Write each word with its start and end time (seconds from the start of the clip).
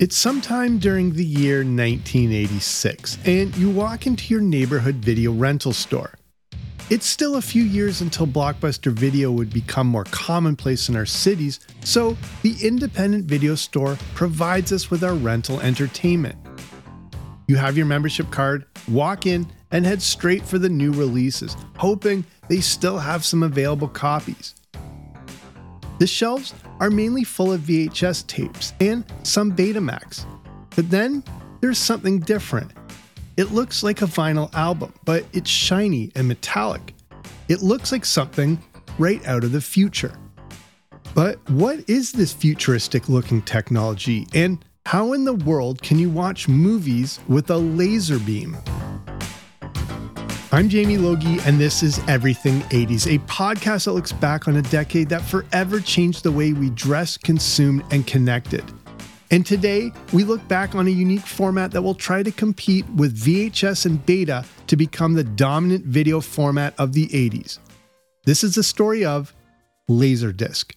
It's 0.00 0.16
sometime 0.16 0.78
during 0.78 1.12
the 1.12 1.24
year 1.24 1.58
1986, 1.58 3.16
and 3.26 3.56
you 3.56 3.70
walk 3.70 4.08
into 4.08 4.34
your 4.34 4.40
neighborhood 4.40 4.96
video 4.96 5.30
rental 5.30 5.72
store. 5.72 6.14
It's 6.90 7.06
still 7.06 7.36
a 7.36 7.40
few 7.40 7.62
years 7.62 8.00
until 8.00 8.26
Blockbuster 8.26 8.90
Video 8.90 9.30
would 9.30 9.52
become 9.52 9.86
more 9.86 10.02
commonplace 10.10 10.88
in 10.88 10.96
our 10.96 11.06
cities, 11.06 11.60
so 11.84 12.16
the 12.42 12.56
independent 12.60 13.26
video 13.26 13.54
store 13.54 13.96
provides 14.16 14.72
us 14.72 14.90
with 14.90 15.04
our 15.04 15.14
rental 15.14 15.60
entertainment. 15.60 16.34
You 17.46 17.54
have 17.54 17.76
your 17.76 17.86
membership 17.86 18.32
card, 18.32 18.66
walk 18.88 19.26
in, 19.26 19.46
and 19.70 19.86
head 19.86 20.02
straight 20.02 20.42
for 20.42 20.58
the 20.58 20.68
new 20.68 20.90
releases, 20.90 21.56
hoping 21.76 22.24
they 22.48 22.60
still 22.60 22.98
have 22.98 23.24
some 23.24 23.44
available 23.44 23.88
copies. 23.88 24.56
The 26.00 26.08
shelves 26.08 26.52
are 26.80 26.90
mainly 26.90 27.24
full 27.24 27.52
of 27.52 27.60
VHS 27.62 28.26
tapes 28.26 28.72
and 28.80 29.04
some 29.22 29.54
Betamax. 29.54 30.26
But 30.74 30.90
then 30.90 31.22
there's 31.60 31.78
something 31.78 32.20
different. 32.20 32.72
It 33.36 33.52
looks 33.52 33.82
like 33.82 34.02
a 34.02 34.06
vinyl 34.06 34.52
album, 34.54 34.92
but 35.04 35.24
it's 35.32 35.50
shiny 35.50 36.12
and 36.14 36.28
metallic. 36.28 36.94
It 37.48 37.62
looks 37.62 37.92
like 37.92 38.04
something 38.04 38.58
right 38.98 39.24
out 39.26 39.44
of 39.44 39.52
the 39.52 39.60
future. 39.60 40.16
But 41.14 41.38
what 41.50 41.88
is 41.88 42.12
this 42.12 42.32
futuristic 42.32 43.08
looking 43.08 43.42
technology, 43.42 44.26
and 44.34 44.64
how 44.86 45.12
in 45.12 45.24
the 45.24 45.34
world 45.34 45.80
can 45.82 45.98
you 45.98 46.10
watch 46.10 46.48
movies 46.48 47.20
with 47.28 47.50
a 47.50 47.56
laser 47.56 48.18
beam? 48.18 48.56
I'm 50.54 50.68
Jamie 50.68 50.98
Logie, 50.98 51.40
and 51.46 51.58
this 51.58 51.82
is 51.82 51.98
Everything 52.06 52.60
80s, 52.70 53.12
a 53.12 53.18
podcast 53.24 53.86
that 53.86 53.92
looks 53.92 54.12
back 54.12 54.46
on 54.46 54.54
a 54.54 54.62
decade 54.62 55.08
that 55.08 55.22
forever 55.22 55.80
changed 55.80 56.22
the 56.22 56.30
way 56.30 56.52
we 56.52 56.70
dress, 56.70 57.16
consumed, 57.16 57.82
and 57.90 58.06
connected. 58.06 58.62
And 59.32 59.44
today, 59.44 59.90
we 60.12 60.22
look 60.22 60.46
back 60.46 60.76
on 60.76 60.86
a 60.86 60.90
unique 60.90 61.26
format 61.26 61.72
that 61.72 61.82
will 61.82 61.96
try 61.96 62.22
to 62.22 62.30
compete 62.30 62.88
with 62.90 63.18
VHS 63.18 63.84
and 63.86 64.06
beta 64.06 64.44
to 64.68 64.76
become 64.76 65.14
the 65.14 65.24
dominant 65.24 65.86
video 65.86 66.20
format 66.20 66.72
of 66.78 66.92
the 66.92 67.08
80s. 67.08 67.58
This 68.24 68.44
is 68.44 68.54
the 68.54 68.62
story 68.62 69.04
of 69.04 69.34
Laserdisc. 69.90 70.70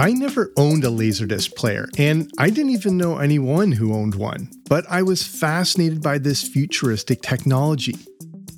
I 0.00 0.12
never 0.12 0.52
owned 0.56 0.84
a 0.84 0.88
Laserdisc 0.88 1.56
player, 1.56 1.88
and 1.98 2.30
I 2.38 2.50
didn't 2.50 2.70
even 2.70 2.96
know 2.96 3.18
anyone 3.18 3.72
who 3.72 3.92
owned 3.92 4.14
one, 4.14 4.48
but 4.68 4.84
I 4.88 5.02
was 5.02 5.26
fascinated 5.26 6.00
by 6.04 6.18
this 6.18 6.46
futuristic 6.46 7.20
technology. 7.20 7.96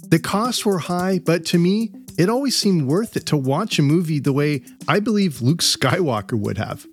The 0.08 0.18
costs 0.18 0.66
were 0.66 0.80
high, 0.80 1.18
but 1.18 1.46
to 1.46 1.58
me, 1.58 1.94
it 2.18 2.28
always 2.28 2.58
seemed 2.58 2.86
worth 2.86 3.16
it 3.16 3.24
to 3.26 3.38
watch 3.38 3.78
a 3.78 3.82
movie 3.82 4.18
the 4.18 4.34
way 4.34 4.64
I 4.86 5.00
believe 5.00 5.40
Luke 5.40 5.62
Skywalker 5.62 6.38
would 6.38 6.58
have. 6.58 6.86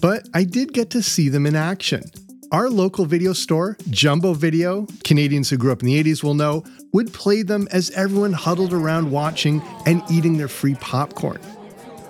But 0.00 0.30
I 0.32 0.44
did 0.44 0.72
get 0.72 0.88
to 0.90 1.02
see 1.02 1.28
them 1.28 1.44
in 1.44 1.54
action. 1.54 2.04
Our 2.52 2.70
local 2.70 3.04
video 3.04 3.34
store, 3.34 3.76
Jumbo 3.90 4.32
Video, 4.32 4.86
Canadians 5.04 5.50
who 5.50 5.58
grew 5.58 5.72
up 5.72 5.82
in 5.82 5.88
the 5.88 6.02
80s 6.02 6.22
will 6.22 6.32
know, 6.32 6.64
would 6.94 7.12
play 7.12 7.42
them 7.42 7.68
as 7.70 7.90
everyone 7.90 8.32
huddled 8.32 8.72
around 8.72 9.10
watching 9.10 9.60
and 9.84 10.02
eating 10.10 10.38
their 10.38 10.48
free 10.48 10.76
popcorn. 10.76 11.40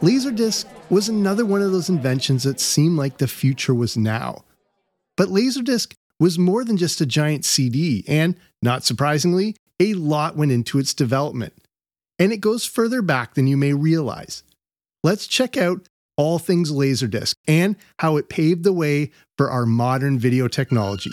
Laserdisc 0.01 0.67
was 0.91 1.09
another 1.09 1.45
one 1.45 1.63
of 1.63 1.73
those 1.73 1.89
inventions 1.89 2.43
that 2.45 2.61
seemed 2.61 2.97
like 2.97 3.19
the 3.19 3.29
future 3.29 3.75
was 3.75 3.97
now. 3.97 4.45
But 5.17 5.29
Laserdisc 5.29 5.95
was 6.21 6.39
more 6.39 6.65
than 6.65 6.77
just 6.77 7.01
a 7.01 7.07
giant 7.07 7.45
CD, 7.45 8.05
and, 8.07 8.37
not 8.63 8.85
surprisingly, 8.85 9.57
a 9.81 9.95
lot 9.95 10.37
went 10.37 10.53
into 10.53 10.79
its 10.79 10.95
development. 10.95 11.53
And 12.19 12.33
it 12.33 12.39
goes 12.39 12.65
further 12.65 13.03
back 13.03 13.35
than 13.35 13.47
you 13.47 13.57
may 13.57 13.73
realize. 13.73 14.43
Let's 15.03 15.27
check 15.27 15.57
out 15.57 15.89
all 16.17 16.39
things 16.39 16.71
Laserdisc 16.71 17.35
and 17.49 17.77
how 17.99 18.17
it 18.17 18.29
paved 18.29 18.63
the 18.63 18.73
way 18.73 19.11
for 19.37 19.51
our 19.51 19.67
modern 19.67 20.19
video 20.19 20.47
technology. 20.49 21.11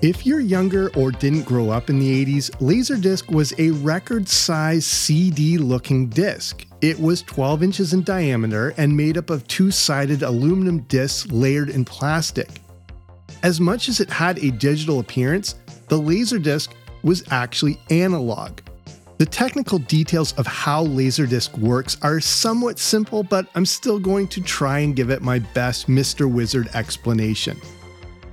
If 0.00 0.24
you're 0.24 0.38
younger 0.38 0.94
or 0.94 1.10
didn't 1.10 1.42
grow 1.42 1.70
up 1.70 1.90
in 1.90 1.98
the 1.98 2.24
80s, 2.24 2.50
Laserdisc 2.60 3.34
was 3.34 3.52
a 3.58 3.72
record 3.72 4.28
size 4.28 4.86
CD 4.86 5.58
looking 5.58 6.06
disc. 6.06 6.64
It 6.80 7.00
was 7.00 7.22
12 7.22 7.64
inches 7.64 7.92
in 7.92 8.04
diameter 8.04 8.74
and 8.76 8.96
made 8.96 9.18
up 9.18 9.28
of 9.28 9.44
two 9.48 9.72
sided 9.72 10.22
aluminum 10.22 10.82
discs 10.82 11.28
layered 11.32 11.70
in 11.70 11.84
plastic. 11.84 12.48
As 13.42 13.60
much 13.60 13.88
as 13.88 13.98
it 13.98 14.08
had 14.08 14.38
a 14.38 14.52
digital 14.52 15.00
appearance, 15.00 15.56
the 15.88 15.98
Laserdisc 15.98 16.68
was 17.02 17.24
actually 17.32 17.80
analog. 17.90 18.60
The 19.16 19.26
technical 19.26 19.80
details 19.80 20.32
of 20.34 20.46
how 20.46 20.86
Laserdisc 20.86 21.58
works 21.58 21.96
are 22.02 22.20
somewhat 22.20 22.78
simple, 22.78 23.24
but 23.24 23.48
I'm 23.56 23.66
still 23.66 23.98
going 23.98 24.28
to 24.28 24.40
try 24.40 24.78
and 24.78 24.94
give 24.94 25.10
it 25.10 25.22
my 25.22 25.40
best 25.40 25.88
Mr. 25.88 26.32
Wizard 26.32 26.68
explanation. 26.72 27.60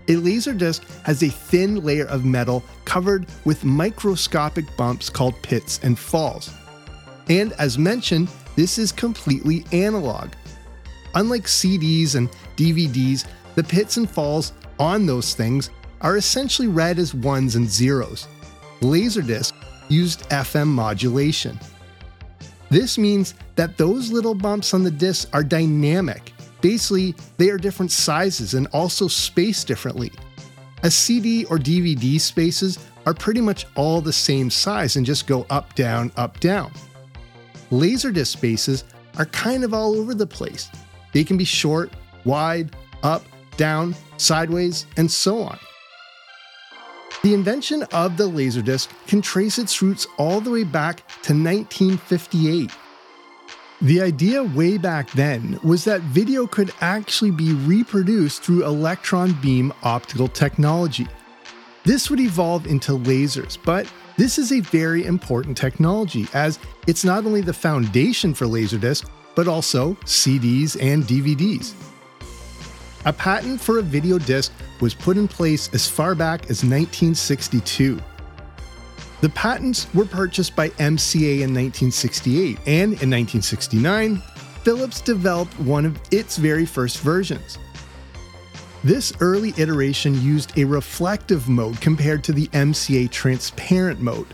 A 0.08 0.16
laser 0.18 0.54
disc 0.54 0.84
has 1.04 1.24
a 1.24 1.30
thin 1.30 1.84
layer 1.84 2.06
of 2.06 2.26
metal 2.26 2.64
covered 2.86 3.26
with 3.44 3.64
microscopic 3.64 4.66
bumps 4.78 5.10
called 5.10 5.42
pits 5.42 5.80
and 5.82 5.98
falls. 5.98 6.52
And 7.28 7.54
as 7.54 7.80
mentioned, 7.80 8.30
this 8.56 8.78
is 8.78 8.92
completely 8.92 9.66
analog. 9.72 10.30
Unlike 11.16 11.46
CDs 11.46 12.16
and 12.16 12.30
DVDs, 12.56 13.26
the 13.56 13.64
pits 13.64 13.98
and 13.98 14.08
falls 14.08 14.54
on 14.78 15.08
those 15.08 15.34
things 15.34 15.72
are 16.02 16.18
essentially 16.18 16.68
read 16.68 17.00
as 17.00 17.16
ones 17.16 17.56
and 17.56 17.68
zeros. 17.68 18.28
Laserdisc 18.82 19.54
used 19.90 20.30
FM 20.30 20.68
modulation. 20.68 21.60
This 22.70 22.98
means 22.98 23.34
that 23.56 23.78
those 23.78 24.12
little 24.12 24.36
bumps 24.36 24.74
on 24.74 24.84
the 24.84 24.92
disc 24.92 25.30
are 25.34 25.44
dynamic 25.44 26.34
Basically, 26.62 27.16
they 27.38 27.50
are 27.50 27.58
different 27.58 27.92
sizes 27.92 28.54
and 28.54 28.68
also 28.68 29.08
spaced 29.08 29.68
differently. 29.68 30.12
A 30.84 30.92
CD 30.92 31.46
or 31.46 31.58
DVD 31.58 32.20
spaces 32.20 32.80
are 33.06 33.14
pretty 33.14 33.42
much 33.42 33.66
all 33.76 34.02
the 34.02 34.14
same 34.14 34.50
size 34.50 34.96
and 34.96 35.06
just 35.06 35.28
go 35.28 35.46
up, 35.50 35.74
down, 35.76 36.12
up, 36.18 36.40
down. 36.40 36.72
Laserdisc 37.72 38.28
spaces 38.28 38.84
are 39.18 39.26
kind 39.28 39.64
of 39.64 39.74
all 39.74 39.96
over 39.96 40.14
the 40.14 40.28
place. 40.28 40.70
They 41.14 41.24
can 41.24 41.38
be 41.38 41.46
short, 41.46 41.92
wide, 42.24 42.76
up, 43.04 43.24
down, 43.58 43.96
sideways, 44.18 44.86
and 44.98 45.10
so 45.10 45.42
on. 45.42 45.58
The 47.24 47.34
invention 47.34 47.84
of 47.92 48.18
the 48.18 48.30
Laserdisc 48.30 48.88
can 49.08 49.22
trace 49.22 49.58
its 49.58 49.82
roots 49.82 50.06
all 50.18 50.42
the 50.42 50.52
way 50.52 50.64
back 50.64 50.98
to 51.24 51.34
1958 51.34 52.72
the 53.85 54.01
idea 54.01 54.44
way 54.44 54.79
back 54.79 55.12
then 55.12 55.59
was 55.63 55.84
that 55.84 56.01
video 56.01 56.47
could 56.47 56.73
actually 56.81 57.29
be 57.29 57.53
reproduced 57.53 58.41
through 58.41 58.66
electron 58.66 59.31
beam 59.44 59.72
optical 59.83 60.27
technology. 60.27 61.07
This 61.83 62.10
would 62.10 62.19
evolve 62.19 62.65
into 62.65 62.94
lasers, 62.94 63.60
but 63.63 63.88
this 64.18 64.39
is 64.39 64.51
a 64.51 64.62
very 64.62 65.06
important 65.06 65.56
technology 65.56 66.27
as 66.33 66.57
it's 66.88 67.06
not 67.06 67.27
only 67.27 67.42
the 67.42 67.54
foundation 67.54 68.33
for 68.33 68.45
Laserdisc, 68.45 69.07
but 69.36 69.48
also 69.48 69.94
CDs 70.06 70.75
and 70.81 71.04
DVDs. 71.04 71.75
A 73.06 73.13
patent 73.13 73.62
for 73.62 73.77
a 73.77 73.83
video 73.83 74.18
disc 74.18 74.51
was 74.81 74.95
put 74.95 75.15
in 75.15 75.27
place 75.27 75.71
as 75.75 75.88
far 75.88 76.15
back 76.15 76.45
as 76.45 76.63
1962. 76.63 78.00
The 79.25 79.31
patents 79.31 79.92
were 79.95 80.06
purchased 80.06 80.56
by 80.56 80.69
MCA 80.69 81.42
in 81.42 81.51
1968, 81.51 82.60
and 82.68 82.94
in 83.01 83.10
1969, 83.10 84.22
Philips 84.62 85.01
developed 85.01 85.60
one 85.62 85.83
of 85.83 86.00
its 86.12 86.38
very 86.38 86.63
first 86.63 87.00
versions. 87.00 87.57
This 88.83 89.12
early 89.22 89.51
iteration 89.57 90.22
used 90.22 90.56
a 90.60 90.63
reflective 90.63 91.50
mode 91.50 91.81
compared 91.81 92.24
to 92.25 92.33
the 92.33 92.45
MCA 92.50 93.10
transparent 93.10 94.00
mode. 94.00 94.27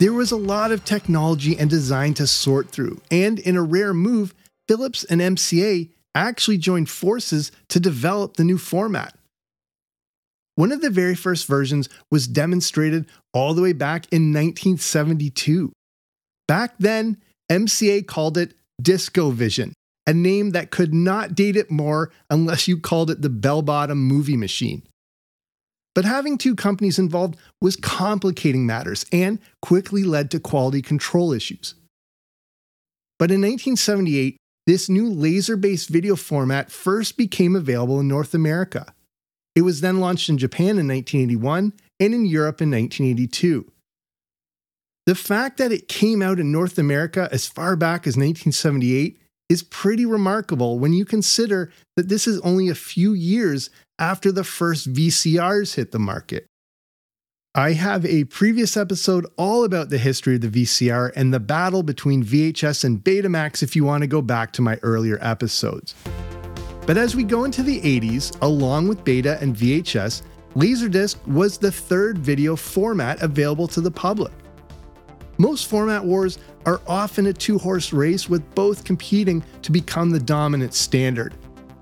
There 0.00 0.12
was 0.12 0.32
a 0.32 0.36
lot 0.36 0.72
of 0.72 0.84
technology 0.84 1.56
and 1.56 1.70
design 1.70 2.14
to 2.14 2.26
sort 2.26 2.70
through, 2.70 3.00
and 3.12 3.38
in 3.38 3.54
a 3.54 3.62
rare 3.62 3.94
move, 3.94 4.34
Philips 4.66 5.04
and 5.04 5.20
MCA 5.20 5.90
actually 6.16 6.58
joined 6.58 6.90
forces 6.90 7.52
to 7.68 7.78
develop 7.78 8.36
the 8.36 8.42
new 8.42 8.58
format. 8.58 9.16
One 10.58 10.72
of 10.72 10.80
the 10.80 10.90
very 10.90 11.14
first 11.14 11.46
versions 11.46 11.88
was 12.10 12.26
demonstrated 12.26 13.06
all 13.32 13.54
the 13.54 13.62
way 13.62 13.72
back 13.72 14.06
in 14.10 14.32
1972. 14.32 15.70
Back 16.48 16.74
then, 16.80 17.18
MCA 17.48 18.04
called 18.04 18.36
it 18.36 18.54
DiscoVision, 18.82 19.70
a 20.04 20.12
name 20.12 20.50
that 20.50 20.72
could 20.72 20.92
not 20.92 21.36
date 21.36 21.54
it 21.54 21.70
more 21.70 22.10
unless 22.28 22.66
you 22.66 22.76
called 22.76 23.08
it 23.08 23.22
the 23.22 23.30
bell 23.30 23.62
bottom 23.62 23.98
movie 23.98 24.36
machine. 24.36 24.82
But 25.94 26.04
having 26.04 26.36
two 26.36 26.56
companies 26.56 26.98
involved 26.98 27.36
was 27.60 27.76
complicating 27.76 28.66
matters 28.66 29.06
and 29.12 29.38
quickly 29.62 30.02
led 30.02 30.28
to 30.32 30.40
quality 30.40 30.82
control 30.82 31.32
issues. 31.32 31.76
But 33.20 33.30
in 33.30 33.42
1978, 33.42 34.36
this 34.66 34.88
new 34.88 35.08
laser 35.08 35.56
based 35.56 35.88
video 35.88 36.16
format 36.16 36.72
first 36.72 37.16
became 37.16 37.54
available 37.54 38.00
in 38.00 38.08
North 38.08 38.34
America. 38.34 38.92
It 39.58 39.62
was 39.62 39.80
then 39.80 39.98
launched 39.98 40.28
in 40.28 40.38
Japan 40.38 40.78
in 40.78 40.86
1981 40.86 41.72
and 41.98 42.14
in 42.14 42.26
Europe 42.26 42.62
in 42.62 42.70
1982. 42.70 43.68
The 45.04 45.16
fact 45.16 45.58
that 45.58 45.72
it 45.72 45.88
came 45.88 46.22
out 46.22 46.38
in 46.38 46.52
North 46.52 46.78
America 46.78 47.28
as 47.32 47.48
far 47.48 47.74
back 47.74 48.06
as 48.06 48.16
1978 48.16 49.18
is 49.48 49.64
pretty 49.64 50.06
remarkable 50.06 50.78
when 50.78 50.92
you 50.92 51.04
consider 51.04 51.72
that 51.96 52.08
this 52.08 52.28
is 52.28 52.38
only 52.42 52.68
a 52.68 52.74
few 52.76 53.14
years 53.14 53.68
after 53.98 54.30
the 54.30 54.44
first 54.44 54.92
VCRs 54.92 55.74
hit 55.74 55.90
the 55.90 55.98
market. 55.98 56.46
I 57.52 57.72
have 57.72 58.06
a 58.06 58.22
previous 58.26 58.76
episode 58.76 59.26
all 59.36 59.64
about 59.64 59.88
the 59.88 59.98
history 59.98 60.36
of 60.36 60.42
the 60.42 60.62
VCR 60.64 61.10
and 61.16 61.34
the 61.34 61.40
battle 61.40 61.82
between 61.82 62.22
VHS 62.22 62.84
and 62.84 63.02
Betamax 63.02 63.60
if 63.60 63.74
you 63.74 63.82
want 63.82 64.02
to 64.02 64.06
go 64.06 64.22
back 64.22 64.52
to 64.52 64.62
my 64.62 64.78
earlier 64.82 65.18
episodes. 65.20 65.96
But 66.88 66.96
as 66.96 67.14
we 67.14 67.22
go 67.22 67.44
into 67.44 67.62
the 67.62 67.82
80s, 67.82 68.34
along 68.40 68.88
with 68.88 69.04
Beta 69.04 69.36
and 69.42 69.54
VHS, 69.54 70.22
Laserdisc 70.54 71.18
was 71.26 71.58
the 71.58 71.70
third 71.70 72.16
video 72.16 72.56
format 72.56 73.20
available 73.20 73.68
to 73.68 73.82
the 73.82 73.90
public. 73.90 74.32
Most 75.36 75.66
format 75.66 76.02
wars 76.02 76.38
are 76.64 76.80
often 76.86 77.26
a 77.26 77.32
two 77.34 77.58
horse 77.58 77.92
race 77.92 78.30
with 78.30 78.42
both 78.54 78.84
competing 78.84 79.44
to 79.60 79.70
become 79.70 80.08
the 80.08 80.18
dominant 80.18 80.72
standard. 80.72 81.34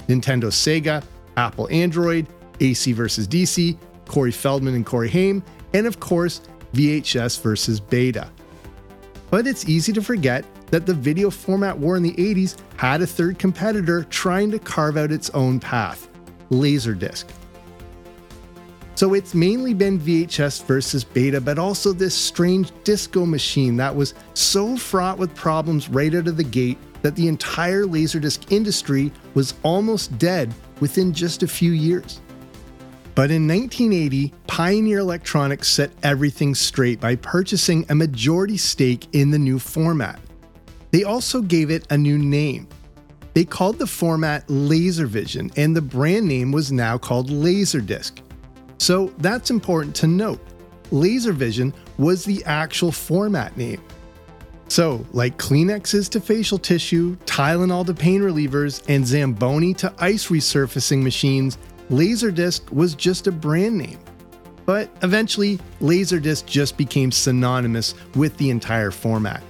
Nintendo 0.09 0.47
Sega, 0.47 1.05
Apple 1.37 1.69
Android, 1.71 2.27
AC 2.59 2.91
versus 2.91 3.29
DC, 3.29 3.79
Corey 4.09 4.33
Feldman 4.33 4.75
and 4.75 4.85
Corey 4.85 5.09
Haim, 5.09 5.41
and 5.73 5.87
of 5.87 6.01
course, 6.01 6.41
VHS 6.75 7.41
versus 7.43 7.79
Beta. 7.79 8.29
But 9.31 9.47
it's 9.47 9.69
easy 9.69 9.93
to 9.93 10.03
forget 10.03 10.45
that 10.71 10.87
the 10.87 10.95
video 10.95 11.31
format 11.31 11.77
war 11.79 11.97
in 11.97 12.03
the 12.03 12.15
80s 12.15 12.57
had 12.77 13.03
a 13.03 13.07
third 13.07 13.39
competitor 13.39 14.05
trying 14.05 14.51
to 14.51 14.59
carve 14.59 14.97
out 14.97 15.13
its 15.13 15.31
own 15.31 15.61
path 15.61 16.09
Laserdisc. 16.51 17.25
So 18.95 19.13
it's 19.13 19.35
mainly 19.35 19.75
been 19.75 20.01
VHS 20.01 20.65
versus 20.65 21.05
Beta, 21.05 21.39
but 21.39 21.59
also 21.59 21.93
this 21.93 22.15
strange 22.15 22.73
disco 22.83 23.27
machine 23.27 23.77
that 23.77 23.95
was 23.95 24.15
so 24.33 24.75
fraught 24.77 25.19
with 25.19 25.35
problems 25.35 25.91
right 25.91 26.15
out 26.15 26.29
of 26.29 26.39
the 26.39 26.45
gate 26.45 26.79
that 27.03 27.15
the 27.15 27.29
entire 27.29 27.85
Laserdisc 27.85 28.51
industry 28.51 29.13
was 29.35 29.53
almost 29.63 30.17
dead 30.19 30.55
within 30.81 31.13
just 31.13 31.43
a 31.43 31.49
few 31.49 31.73
years. 31.73 32.21
But 33.15 33.31
in 33.31 33.47
1980, 33.47 34.33
Pioneer 34.47 34.99
Electronics 34.99 35.69
set 35.69 35.91
everything 36.03 36.55
straight 36.55 36.99
by 36.99 37.17
purchasing 37.17 37.85
a 37.89 37.95
majority 37.95 38.57
stake 38.57 39.09
in 39.13 39.31
the 39.31 39.39
new 39.39 39.59
format. 39.59 40.19
They 40.97 41.05
also 41.05 41.43
gave 41.43 41.71
it 41.71 41.87
a 41.91 41.99
new 41.99 42.17
name. 42.17 42.67
They 43.35 43.45
called 43.45 43.79
the 43.79 43.87
format 43.87 44.47
Laservision, 44.47 45.53
and 45.59 45.77
the 45.77 45.83
brand 45.83 46.27
name 46.27 46.53
was 46.53 46.73
now 46.73 46.97
called 46.97 47.29
Laserdisc. 47.29 48.13
So 48.79 49.13
that's 49.19 49.51
important 49.51 49.95
to 49.97 50.07
note. 50.07 50.41
Laservision 50.91 51.75
was 51.99 52.25
the 52.25 52.43
actual 52.47 52.93
format 52.93 53.59
name. 53.59 53.83
So, 54.69 55.05
like 55.13 55.37
Kleenexes 55.37 56.09
to 56.13 56.19
facial 56.19 56.57
tissue, 56.57 57.17
Tylenol 57.27 57.85
to 57.85 57.93
pain 57.93 58.23
relievers, 58.23 58.83
and 58.89 59.07
Zamboni 59.07 59.75
to 59.75 59.93
ice 59.99 60.29
resurfacing 60.29 61.03
machines, 61.03 61.59
Laserdisc 61.91 62.73
was 62.73 62.95
just 62.95 63.27
a 63.27 63.33
brand 63.33 63.77
name. 63.77 63.99
But 64.65 64.89
eventually, 65.03 65.59
Laserdisc 65.83 66.47
just 66.47 66.79
became 66.79 67.13
synonymous 67.13 67.95
with 68.15 68.35
the 68.39 68.49
entire 68.49 68.91
format. 68.91 69.43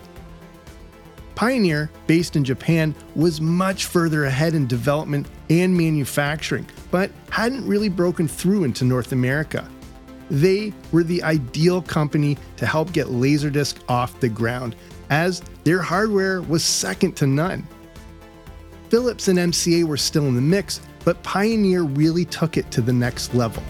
Pioneer, 1.37 1.91
based 2.07 2.35
in 2.35 2.45
Japan, 2.45 2.95
was 3.15 3.43
much 3.43 3.85
further 3.85 4.25
ahead 4.25 4.55
in 4.55 4.67
development 4.67 5.29
and 5.51 5.77
manufacturing, 5.77 6.67
but 6.91 7.11
hadn't 7.31 7.69
really 7.69 7.91
broken 7.91 8.27
through 8.27 8.65
into 8.65 8.87
North 8.87 9.13
America. 9.13 9.69
They 10.31 10.73
were 10.93 11.05
the 11.05 11.23
ideal 11.23 11.83
company 11.83 12.39
to 12.57 12.65
help 12.65 12.91
get 12.91 13.09
Laserdisc 13.09 13.77
off 13.87 14.19
the 14.19 14.31
ground, 14.31 14.77
as 15.11 15.43
their 15.63 15.83
hardware 15.83 16.41
was 16.41 16.65
second 16.65 17.17
to 17.19 17.27
none. 17.27 17.69
Philips 18.89 19.29
and 19.29 19.39
MCA 19.39 19.85
were 19.85 19.99
still 19.99 20.25
in 20.29 20.35
the 20.35 20.41
mix, 20.41 20.81
but 21.05 21.23
Pioneer 21.23 21.83
really 21.83 22.25
took 22.25 22.57
it 22.57 22.71
to 22.71 22.81
the 22.81 22.95
next 22.95 23.35
level. 23.35 23.63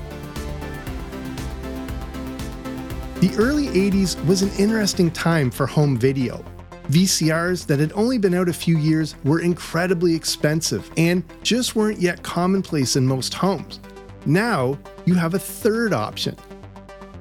The 3.16 3.34
early 3.36 3.66
80s 3.66 4.24
was 4.24 4.42
an 4.42 4.50
interesting 4.56 5.10
time 5.10 5.50
for 5.50 5.66
home 5.66 5.98
video. 5.98 6.44
VCRs 6.90 7.66
that 7.66 7.80
had 7.80 7.92
only 7.94 8.16
been 8.16 8.34
out 8.34 8.48
a 8.48 8.52
few 8.52 8.78
years 8.78 9.16
were 9.24 9.40
incredibly 9.40 10.14
expensive 10.14 10.88
and 10.96 11.24
just 11.42 11.74
weren't 11.74 12.00
yet 12.00 12.22
commonplace 12.22 12.94
in 12.94 13.04
most 13.04 13.34
homes. 13.34 13.80
Now, 14.24 14.78
you 15.04 15.14
have 15.14 15.34
a 15.34 15.38
third 15.38 15.92
option. 15.92 16.36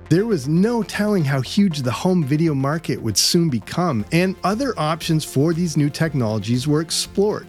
There 0.10 0.28
was 0.28 0.48
no 0.48 0.84
telling 0.84 1.24
how 1.24 1.42
huge 1.42 1.82
the 1.82 1.92
home 1.92 2.24
video 2.24 2.54
market 2.54 3.02
would 3.02 3.18
soon 3.18 3.50
become, 3.50 4.06
and 4.12 4.36
other 4.44 4.76
options 4.78 5.26
for 5.26 5.52
these 5.52 5.78
new 5.78 5.90
technologies 5.90 6.68
were 6.68 6.82
explored. 6.82 7.48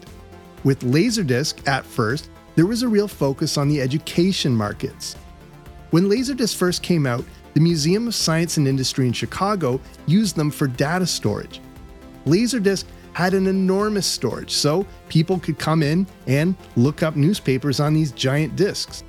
With 0.64 0.80
Laserdisc, 0.80 1.68
at 1.68 1.84
first, 1.84 2.30
there 2.54 2.64
was 2.64 2.82
a 2.82 2.88
real 2.88 3.08
focus 3.08 3.58
on 3.58 3.68
the 3.68 3.82
education 3.82 4.56
markets. 4.56 5.16
When 5.90 6.08
Laserdisc 6.08 6.56
first 6.56 6.82
came 6.82 7.06
out, 7.06 7.26
the 7.52 7.60
Museum 7.60 8.08
of 8.08 8.14
Science 8.14 8.56
and 8.56 8.66
Industry 8.66 9.06
in 9.06 9.12
Chicago 9.12 9.78
used 10.06 10.34
them 10.34 10.50
for 10.50 10.66
data 10.66 11.06
storage. 11.06 11.60
Laserdisc 12.26 12.84
had 13.12 13.32
an 13.32 13.46
enormous 13.46 14.06
storage, 14.06 14.50
so 14.50 14.86
people 15.08 15.38
could 15.38 15.58
come 15.58 15.82
in 15.82 16.06
and 16.26 16.54
look 16.76 17.02
up 17.02 17.16
newspapers 17.16 17.80
on 17.80 17.94
these 17.94 18.12
giant 18.12 18.56
discs. 18.56 19.04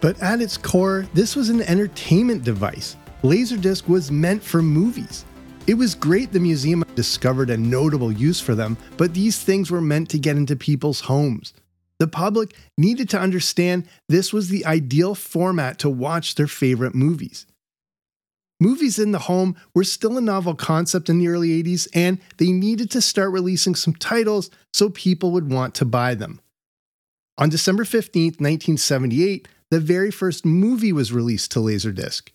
But 0.00 0.20
at 0.22 0.40
its 0.40 0.56
core, 0.56 1.06
this 1.12 1.36
was 1.36 1.50
an 1.50 1.62
entertainment 1.62 2.44
device. 2.44 2.96
Laserdisc 3.22 3.88
was 3.88 4.10
meant 4.10 4.42
for 4.42 4.62
movies. 4.62 5.24
It 5.66 5.74
was 5.74 5.94
great 5.94 6.32
the 6.32 6.40
museum 6.40 6.84
discovered 6.94 7.50
a 7.50 7.56
notable 7.56 8.12
use 8.12 8.40
for 8.40 8.54
them, 8.54 8.78
but 8.96 9.12
these 9.12 9.42
things 9.42 9.70
were 9.70 9.82
meant 9.82 10.08
to 10.10 10.18
get 10.18 10.36
into 10.36 10.56
people's 10.56 11.00
homes. 11.00 11.52
The 11.98 12.06
public 12.06 12.54
needed 12.78 13.10
to 13.10 13.20
understand 13.20 13.88
this 14.08 14.32
was 14.32 14.48
the 14.48 14.64
ideal 14.64 15.16
format 15.16 15.80
to 15.80 15.90
watch 15.90 16.36
their 16.36 16.46
favorite 16.46 16.94
movies. 16.94 17.44
Movies 18.60 18.98
in 18.98 19.12
the 19.12 19.20
home 19.20 19.56
were 19.74 19.84
still 19.84 20.18
a 20.18 20.20
novel 20.20 20.54
concept 20.54 21.08
in 21.08 21.18
the 21.18 21.28
early 21.28 21.62
80s, 21.62 21.86
and 21.94 22.20
they 22.38 22.50
needed 22.50 22.90
to 22.90 23.00
start 23.00 23.30
releasing 23.30 23.74
some 23.74 23.94
titles 23.94 24.50
so 24.72 24.90
people 24.90 25.30
would 25.30 25.50
want 25.50 25.74
to 25.76 25.84
buy 25.84 26.14
them. 26.14 26.40
On 27.38 27.48
December 27.48 27.84
15, 27.84 28.24
1978, 28.24 29.46
the 29.70 29.78
very 29.78 30.10
first 30.10 30.44
movie 30.44 30.92
was 30.92 31.12
released 31.12 31.52
to 31.52 31.60
Laserdisc. 31.60 32.30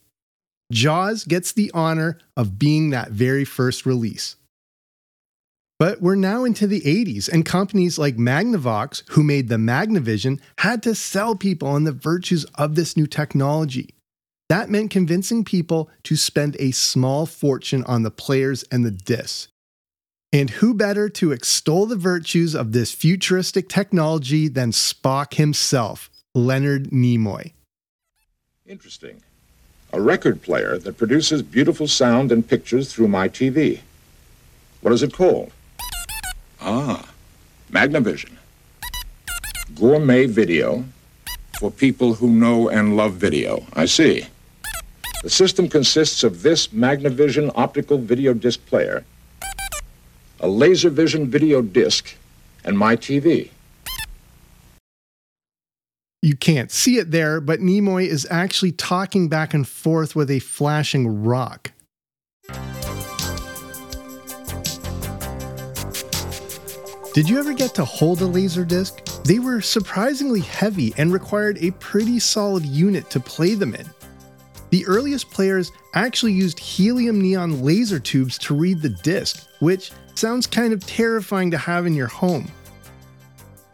Jaws 0.71 1.25
gets 1.25 1.51
the 1.51 1.69
honor 1.73 2.19
of 2.37 2.57
being 2.57 2.89
that 2.91 3.11
very 3.11 3.43
first 3.43 3.85
release. 3.85 4.37
But 5.77 6.01
we're 6.01 6.15
now 6.15 6.45
into 6.45 6.67
the 6.67 6.81
80s, 6.81 7.27
and 7.27 7.45
companies 7.45 7.99
like 7.99 8.15
Magnavox, 8.15 9.03
who 9.09 9.23
made 9.23 9.49
the 9.49 9.57
Magnavision, 9.57 10.39
had 10.59 10.81
to 10.83 10.95
sell 10.95 11.35
people 11.35 11.67
on 11.67 11.83
the 11.83 11.91
virtues 11.91 12.45
of 12.55 12.75
this 12.75 12.95
new 12.95 13.07
technology. 13.07 13.92
That 14.53 14.69
meant 14.69 14.91
convincing 14.91 15.43
people 15.43 15.89
to 16.03 16.15
spend 16.15 16.57
a 16.59 16.69
small 16.69 17.25
fortune 17.25 17.83
on 17.85 18.03
the 18.03 18.11
players 18.11 18.61
and 18.71 18.85
the 18.85 18.91
discs. 18.91 19.47
And 20.31 20.47
who 20.51 20.75
better 20.75 21.09
to 21.09 21.31
extol 21.31 21.87
the 21.87 21.95
virtues 21.95 22.53
of 22.53 22.71
this 22.71 22.91
futuristic 22.91 23.67
technology 23.67 24.47
than 24.47 24.69
Spock 24.69 25.33
himself, 25.33 26.11
Leonard 26.35 26.91
Nimoy? 26.91 27.53
Interesting. 28.67 29.23
A 29.91 29.99
record 29.99 30.43
player 30.43 30.77
that 30.77 30.99
produces 30.99 31.41
beautiful 31.41 31.87
sound 31.87 32.31
and 32.31 32.47
pictures 32.47 32.93
through 32.93 33.07
my 33.07 33.27
TV. 33.27 33.79
What 34.81 34.93
is 34.93 35.01
it 35.01 35.13
called? 35.13 35.51
Ah, 36.61 37.09
Magnavision. 37.71 38.33
Gourmet 39.73 40.27
video 40.27 40.85
for 41.59 41.71
people 41.71 42.13
who 42.13 42.29
know 42.29 42.69
and 42.69 42.95
love 42.95 43.13
video. 43.13 43.65
I 43.73 43.85
see. 43.87 44.27
The 45.23 45.29
system 45.29 45.69
consists 45.69 46.21
of 46.25 46.41
this 46.41 46.67
Magnavision 46.67 47.49
optical 47.55 47.97
video 47.97 48.33
disc 48.33 48.65
player, 48.65 49.05
a 50.41 50.47
LaserVision 50.47 51.27
video 51.27 51.61
disc, 51.61 52.17
and 52.65 52.77
my 52.77 52.97
TV. 52.97 53.49
You 56.21 56.35
can't 56.35 56.71
see 56.71 56.97
it 56.97 57.11
there, 57.11 57.39
but 57.39 57.61
Nimoy 57.61 58.05
is 58.05 58.27
actually 58.29 58.73
talking 58.73 59.29
back 59.29 59.53
and 59.53 59.65
forth 59.65 60.13
with 60.13 60.29
a 60.29 60.39
flashing 60.39 61.23
rock. 61.23 61.71
Did 67.13 67.29
you 67.29 67.39
ever 67.39 67.53
get 67.53 67.73
to 67.75 67.85
hold 67.85 68.21
a 68.21 68.25
Laserdisc? 68.25 69.23
They 69.23 69.39
were 69.39 69.61
surprisingly 69.61 70.41
heavy 70.41 70.93
and 70.97 71.13
required 71.13 71.59
a 71.61 71.71
pretty 71.71 72.19
solid 72.19 72.65
unit 72.65 73.09
to 73.11 73.21
play 73.21 73.55
them 73.55 73.73
in. 73.73 73.85
The 74.73 74.87
earliest 74.87 75.29
players 75.29 75.71
actually 75.93 76.33
used 76.33 76.57
helium 76.57 77.21
neon 77.21 77.61
laser 77.61 77.99
tubes 77.99 78.39
to 78.39 78.55
read 78.55 78.81
the 78.81 78.89
disc, 78.89 79.47
which 79.59 79.91
sounds 80.15 80.47
kind 80.47 80.73
of 80.73 80.83
terrifying 80.83 81.51
to 81.51 81.59
have 81.59 81.85
in 81.85 81.93
your 81.93 82.07
home. 82.07 82.51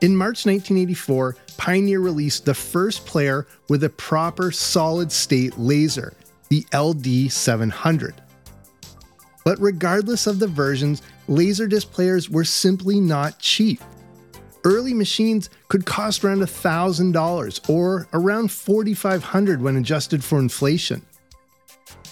In 0.02 0.14
March 0.14 0.46
1984, 0.46 1.38
Pioneer 1.56 2.02
released 2.02 2.44
the 2.44 2.54
first 2.54 3.06
player 3.06 3.48
with 3.70 3.86
a 3.86 3.90
proper 3.90 4.52
solid 4.52 5.10
state 5.10 5.58
laser, 5.58 6.12
the 6.50 6.64
LD700. 6.74 8.16
But 9.46 9.58
regardless 9.62 10.28
of 10.28 10.40
the 10.40 10.48
versions, 10.48 11.02
Laserdisc 11.30 11.90
players 11.92 12.30
were 12.30 12.44
simply 12.44 13.00
not 13.00 13.40
cheap. 13.40 13.82
Early 14.64 14.94
machines 14.94 15.50
could 15.70 15.86
cost 15.86 16.24
around 16.24 16.42
$1,000 16.42 17.70
or 17.70 18.08
around 18.14 18.50
$4,500 18.50 19.60
when 19.60 19.78
adjusted 19.78 20.24
for 20.24 20.40
inflation. 20.40 21.02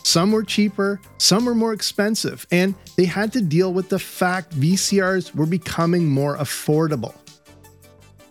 Some 0.04 0.32
were 0.32 0.44
cheaper, 0.44 1.02
some 1.18 1.46
were 1.46 1.54
more 1.54 1.74
expensive, 1.74 2.48
and 2.50 2.76
they 2.96 3.04
had 3.04 3.34
to 3.34 3.42
deal 3.42 3.74
with 3.74 3.90
the 3.90 4.00
fact 4.00 4.58
VCRs 4.58 5.36
were 5.36 5.46
becoming 5.46 6.08
more 6.08 6.38
affordable. 6.38 7.14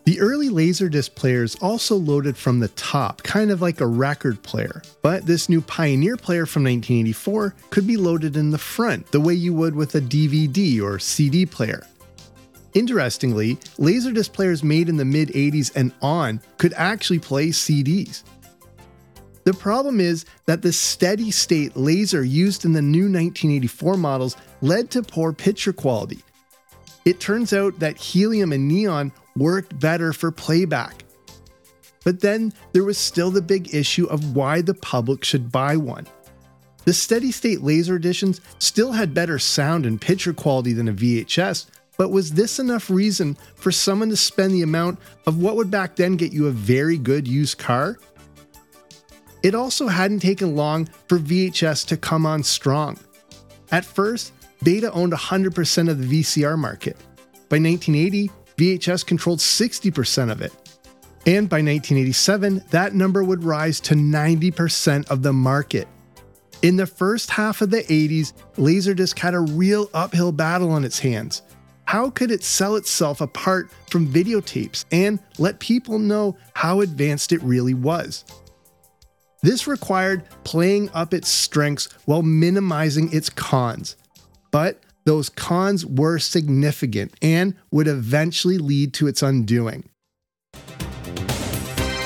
The 0.04 0.20
early 0.20 0.49
Laserdisc 0.49 1.14
players 1.16 1.56
also 1.56 1.96
loaded 1.96 2.37
from 2.37 2.61
the 2.61 2.68
top, 2.68 3.23
kind 3.25 3.50
of 3.50 3.61
like 3.61 3.80
a 3.80 3.87
record 3.87 4.40
player, 4.42 4.80
but 5.02 5.26
this 5.26 5.49
new 5.49 5.61
Pioneer 5.61 6.16
player 6.16 6.46
from 6.46 6.62
1984 6.62 7.54
could 7.70 7.87
be 7.87 7.96
loaded 7.96 8.37
in 8.37 8.52
the 8.52 8.58
front, 8.58 9.11
the 9.11 9.20
way 9.20 9.35
you 9.35 9.52
would 9.52 9.75
with 9.75 9.94
a 9.96 10.00
DVD 10.00 10.80
or 10.80 10.99
CD 10.99 11.44
player. 11.44 11.87
Interestingly, 12.76 13.54
Laserdisc 13.78 14.35
players 14.35 14.62
made 14.62 14.90
in 14.90 14.99
the 14.99 15.04
mid 15.06 15.30
80s 15.30 15.75
and 15.75 15.92
on 16.02 16.42
could 16.59 16.75
actually 16.75 17.18
play 17.18 17.49
CDs. 17.49 18.23
The 19.45 19.54
problem 19.54 19.99
is 19.99 20.26
that 20.45 20.61
the 20.61 20.75
steady 20.75 21.30
state 21.30 21.75
laser 21.75 22.23
used 22.23 22.66
in 22.66 22.75
the 22.75 22.83
new 22.83 23.04
1984 23.04 23.97
models 23.97 24.37
led 24.61 24.90
to 24.90 25.02
poor 25.02 25.33
picture 25.33 25.73
quality. 25.73 26.18
It 27.06 27.18
turns 27.18 27.54
out 27.54 27.78
that 27.78 27.97
helium 27.97 28.52
and 28.52 28.68
neon 28.68 29.11
worked 29.37 29.78
better 29.80 30.12
for 30.12 30.30
playback. 30.30 31.02
But 32.04 32.21
then 32.21 32.52
there 32.73 32.85
was 32.85 32.99
still 32.99 33.30
the 33.30 33.40
big 33.40 33.75
issue 33.75 34.04
of 34.04 34.37
why 34.37 34.61
the 34.61 34.75
public 34.75 35.25
should 35.25 35.50
buy 35.50 35.78
one. 35.78 36.06
The 36.85 36.92
steady 36.92 37.33
state 37.33 37.62
laser 37.62 37.97
editions 37.97 38.42
still 38.59 38.92
had 38.92 39.14
better 39.14 39.38
sound 39.38 39.87
and 39.87 39.99
picture 39.99 40.35
quality 40.35 40.75
than 40.75 40.88
a 40.88 40.92
VHS, 40.92 41.66
but 41.96 42.10
was 42.10 42.32
this 42.32 42.58
enough 42.58 42.90
reason 42.90 43.36
for 43.54 43.72
someone 43.72 44.08
to 44.10 44.16
spend 44.16 44.52
the 44.52 44.62
amount 44.62 44.98
of 45.26 45.40
what 45.40 45.56
would 45.56 45.70
back 45.70 45.96
then 45.96 46.16
get 46.16 46.32
you 46.32 46.46
a 46.46 46.52
very 46.52 46.98
good 46.98 47.26
used 47.26 47.58
car? 47.58 47.98
It 49.42 49.54
also 49.54 49.88
hadn't 49.88 50.20
taken 50.20 50.56
long 50.56 50.88
for 51.08 51.18
VHS 51.18 51.86
to 51.88 51.96
come 51.96 52.26
on 52.26 52.42
strong. 52.42 52.98
At 53.70 53.84
first, 53.84 54.32
Beta 54.62 54.92
owned 54.92 55.12
100% 55.12 55.88
of 55.88 56.00
the 56.00 56.22
VCR 56.22 56.58
market. 56.58 56.96
By 57.48 57.58
1980, 57.58 58.30
VHS 58.56 59.06
controlled 59.06 59.38
60% 59.38 60.32
of 60.32 60.40
it. 60.40 60.52
And 61.26 61.48
by 61.48 61.56
1987, 61.56 62.64
that 62.70 62.94
number 62.94 63.22
would 63.22 63.44
rise 63.44 63.80
to 63.80 63.94
90% 63.94 65.10
of 65.10 65.22
the 65.22 65.32
market. 65.32 65.88
In 66.62 66.76
the 66.76 66.86
first 66.86 67.30
half 67.30 67.60
of 67.60 67.70
the 67.70 67.82
80s, 67.82 68.32
Laserdisc 68.56 69.18
had 69.18 69.34
a 69.34 69.40
real 69.40 69.90
uphill 69.92 70.32
battle 70.32 70.70
on 70.70 70.84
its 70.84 70.98
hands. 70.98 71.42
How 71.86 72.10
could 72.10 72.32
it 72.32 72.42
sell 72.42 72.74
itself 72.74 73.20
apart 73.20 73.70
from 73.90 74.12
videotapes 74.12 74.84
and 74.90 75.20
let 75.38 75.60
people 75.60 76.00
know 76.00 76.36
how 76.54 76.80
advanced 76.80 77.32
it 77.32 77.40
really 77.42 77.74
was? 77.74 78.24
This 79.42 79.68
required 79.68 80.24
playing 80.42 80.90
up 80.94 81.14
its 81.14 81.28
strengths 81.28 81.88
while 82.04 82.22
minimizing 82.22 83.12
its 83.12 83.30
cons. 83.30 83.94
But 84.50 84.80
those 85.04 85.28
cons 85.28 85.86
were 85.86 86.18
significant 86.18 87.14
and 87.22 87.54
would 87.70 87.86
eventually 87.86 88.58
lead 88.58 88.92
to 88.94 89.06
its 89.06 89.22
undoing. 89.22 89.88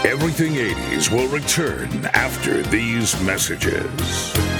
Everything 0.04 0.52
80s 0.54 1.10
will 1.10 1.28
return 1.28 1.88
after 2.12 2.62
these 2.64 3.18
messages. 3.22 4.60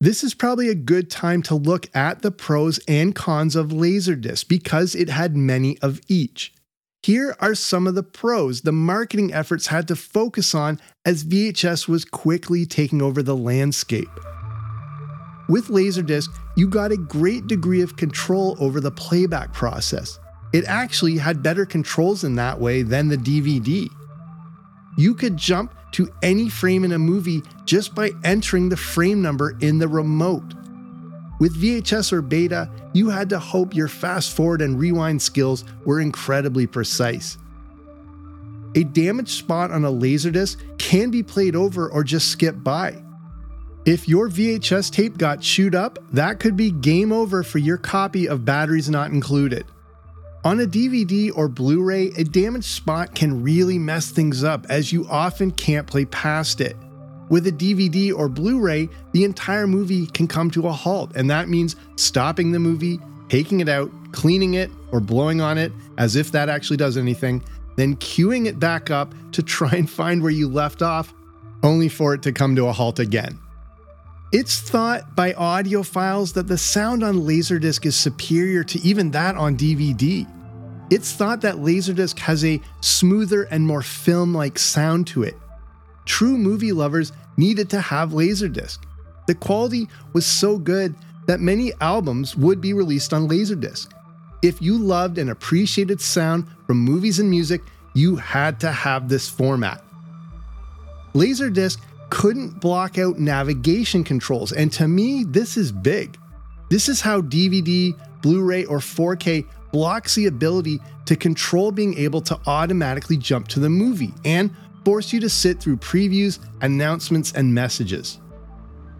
This 0.00 0.22
is 0.22 0.32
probably 0.32 0.68
a 0.68 0.76
good 0.76 1.10
time 1.10 1.42
to 1.42 1.56
look 1.56 1.88
at 1.92 2.22
the 2.22 2.30
pros 2.30 2.78
and 2.86 3.16
cons 3.16 3.56
of 3.56 3.70
Laserdisc 3.70 4.46
because 4.46 4.94
it 4.94 5.08
had 5.08 5.36
many 5.36 5.76
of 5.80 6.00
each. 6.06 6.54
Here 7.02 7.34
are 7.40 7.56
some 7.56 7.88
of 7.88 7.96
the 7.96 8.04
pros 8.04 8.60
the 8.60 8.70
marketing 8.70 9.34
efforts 9.34 9.66
had 9.66 9.88
to 9.88 9.96
focus 9.96 10.54
on 10.54 10.80
as 11.04 11.24
VHS 11.24 11.88
was 11.88 12.04
quickly 12.04 12.64
taking 12.64 13.02
over 13.02 13.24
the 13.24 13.36
landscape. 13.36 14.08
With 15.48 15.66
Laserdisc, 15.66 16.28
you 16.56 16.68
got 16.68 16.92
a 16.92 16.96
great 16.96 17.48
degree 17.48 17.80
of 17.80 17.96
control 17.96 18.56
over 18.60 18.80
the 18.80 18.92
playback 18.92 19.52
process. 19.52 20.20
It 20.52 20.64
actually 20.66 21.18
had 21.18 21.42
better 21.42 21.66
controls 21.66 22.22
in 22.22 22.36
that 22.36 22.60
way 22.60 22.82
than 22.82 23.08
the 23.08 23.16
DVD. 23.16 23.88
You 24.96 25.14
could 25.14 25.36
jump 25.36 25.74
to 25.92 26.12
any 26.22 26.48
frame 26.48 26.84
in 26.84 26.92
a 26.92 26.98
movie 26.98 27.42
just 27.64 27.94
by 27.94 28.10
entering 28.24 28.68
the 28.68 28.76
frame 28.76 29.22
number 29.22 29.56
in 29.60 29.78
the 29.78 29.88
remote. 29.88 30.54
With 31.40 31.60
VHS 31.60 32.12
or 32.12 32.22
beta, 32.22 32.70
you 32.92 33.10
had 33.10 33.28
to 33.30 33.38
hope 33.38 33.74
your 33.74 33.88
fast 33.88 34.34
forward 34.34 34.60
and 34.60 34.78
rewind 34.78 35.22
skills 35.22 35.64
were 35.84 36.00
incredibly 36.00 36.66
precise. 36.66 37.38
A 38.74 38.84
damaged 38.84 39.30
spot 39.30 39.70
on 39.70 39.84
a 39.84 39.90
Laserdisc 39.90 40.78
can 40.78 41.10
be 41.10 41.22
played 41.22 41.56
over 41.56 41.88
or 41.88 42.04
just 42.04 42.28
skipped 42.28 42.62
by. 42.62 43.02
If 43.86 44.08
your 44.08 44.28
VHS 44.28 44.90
tape 44.90 45.16
got 45.16 45.40
chewed 45.40 45.74
up, 45.74 45.98
that 46.12 46.40
could 46.40 46.56
be 46.56 46.70
game 46.70 47.12
over 47.12 47.42
for 47.42 47.58
your 47.58 47.78
copy 47.78 48.28
of 48.28 48.44
Batteries 48.44 48.90
Not 48.90 49.10
Included. 49.12 49.64
On 50.44 50.60
a 50.60 50.66
DVD 50.66 51.32
or 51.34 51.48
Blu 51.48 51.82
ray, 51.82 52.12
a 52.16 52.22
damaged 52.22 52.66
spot 52.66 53.12
can 53.12 53.42
really 53.42 53.76
mess 53.76 54.12
things 54.12 54.44
up 54.44 54.66
as 54.68 54.92
you 54.92 55.04
often 55.08 55.50
can't 55.50 55.86
play 55.86 56.04
past 56.04 56.60
it. 56.60 56.76
With 57.28 57.48
a 57.48 57.52
DVD 57.52 58.14
or 58.14 58.28
Blu 58.28 58.60
ray, 58.60 58.88
the 59.12 59.24
entire 59.24 59.66
movie 59.66 60.06
can 60.06 60.28
come 60.28 60.48
to 60.52 60.68
a 60.68 60.72
halt, 60.72 61.10
and 61.16 61.28
that 61.28 61.48
means 61.48 61.74
stopping 61.96 62.52
the 62.52 62.60
movie, 62.60 63.00
taking 63.28 63.58
it 63.58 63.68
out, 63.68 63.90
cleaning 64.12 64.54
it, 64.54 64.70
or 64.92 65.00
blowing 65.00 65.40
on 65.40 65.58
it 65.58 65.72
as 65.98 66.14
if 66.14 66.30
that 66.30 66.48
actually 66.48 66.76
does 66.76 66.96
anything, 66.96 67.42
then 67.74 67.96
queuing 67.96 68.46
it 68.46 68.60
back 68.60 68.90
up 68.92 69.12
to 69.32 69.42
try 69.42 69.72
and 69.72 69.90
find 69.90 70.22
where 70.22 70.30
you 70.30 70.48
left 70.48 70.82
off, 70.82 71.12
only 71.64 71.88
for 71.88 72.14
it 72.14 72.22
to 72.22 72.32
come 72.32 72.54
to 72.54 72.68
a 72.68 72.72
halt 72.72 73.00
again. 73.00 73.38
It's 74.30 74.60
thought 74.60 75.16
by 75.16 75.32
audiophiles 75.32 76.34
that 76.34 76.48
the 76.48 76.58
sound 76.58 77.02
on 77.02 77.22
Laserdisc 77.22 77.86
is 77.86 77.96
superior 77.96 78.62
to 78.62 78.78
even 78.80 79.10
that 79.12 79.36
on 79.36 79.56
DVD. 79.56 80.30
It's 80.90 81.14
thought 81.14 81.40
that 81.40 81.56
Laserdisc 81.56 82.18
has 82.18 82.44
a 82.44 82.60
smoother 82.82 83.44
and 83.44 83.66
more 83.66 83.80
film 83.80 84.34
like 84.34 84.58
sound 84.58 85.06
to 85.08 85.22
it. 85.22 85.34
True 86.04 86.36
movie 86.36 86.72
lovers 86.72 87.12
needed 87.38 87.70
to 87.70 87.80
have 87.80 88.10
Laserdisc. 88.10 88.78
The 89.26 89.34
quality 89.34 89.88
was 90.12 90.26
so 90.26 90.58
good 90.58 90.94
that 91.26 91.40
many 91.40 91.72
albums 91.80 92.36
would 92.36 92.60
be 92.60 92.74
released 92.74 93.14
on 93.14 93.28
Laserdisc. 93.28 93.90
If 94.42 94.60
you 94.60 94.76
loved 94.76 95.16
and 95.16 95.30
appreciated 95.30 96.02
sound 96.02 96.46
from 96.66 96.78
movies 96.78 97.18
and 97.18 97.30
music, 97.30 97.62
you 97.94 98.16
had 98.16 98.60
to 98.60 98.72
have 98.72 99.08
this 99.08 99.26
format. 99.26 99.82
Laserdisc 101.14 101.78
couldn't 102.10 102.60
block 102.60 102.98
out 102.98 103.18
navigation 103.18 104.04
controls, 104.04 104.52
and 104.52 104.72
to 104.72 104.88
me, 104.88 105.24
this 105.24 105.56
is 105.56 105.72
big. 105.72 106.18
This 106.70 106.88
is 106.88 107.00
how 107.00 107.20
DVD, 107.20 107.98
Blu 108.22 108.42
ray, 108.42 108.64
or 108.64 108.78
4K 108.78 109.46
blocks 109.72 110.14
the 110.14 110.26
ability 110.26 110.80
to 111.06 111.16
control 111.16 111.70
being 111.70 111.96
able 111.98 112.20
to 112.22 112.38
automatically 112.46 113.16
jump 113.16 113.48
to 113.48 113.60
the 113.60 113.68
movie 113.68 114.12
and 114.24 114.50
force 114.84 115.12
you 115.12 115.20
to 115.20 115.28
sit 115.28 115.60
through 115.60 115.76
previews, 115.76 116.38
announcements, 116.62 117.32
and 117.32 117.52
messages. 117.52 118.20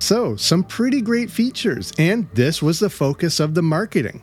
So, 0.01 0.37
some 0.37 0.63
pretty 0.63 1.01
great 1.01 1.31
features, 1.31 1.93
and 1.99 2.29
this 2.35 2.63
was 2.63 2.79
the 2.79 2.91
focus 2.91 3.41
of 3.41 3.55
the 3.55 3.63
marketing. 3.63 4.23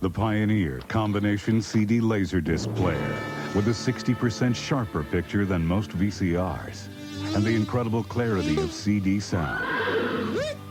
The 0.00 0.10
Pioneer 0.10 0.80
Combination 0.88 1.60
CD 1.60 2.00
Laserdisc 2.00 2.74
player 2.76 3.16
with 3.54 3.68
a 3.68 3.72
60% 3.72 4.54
sharper 4.54 5.04
picture 5.04 5.44
than 5.44 5.64
most 5.66 5.90
VCRs 5.90 6.88
and 7.34 7.44
the 7.44 7.54
incredible 7.54 8.02
clarity 8.02 8.58
of 8.58 8.72
CD 8.72 9.20
sound. 9.20 9.64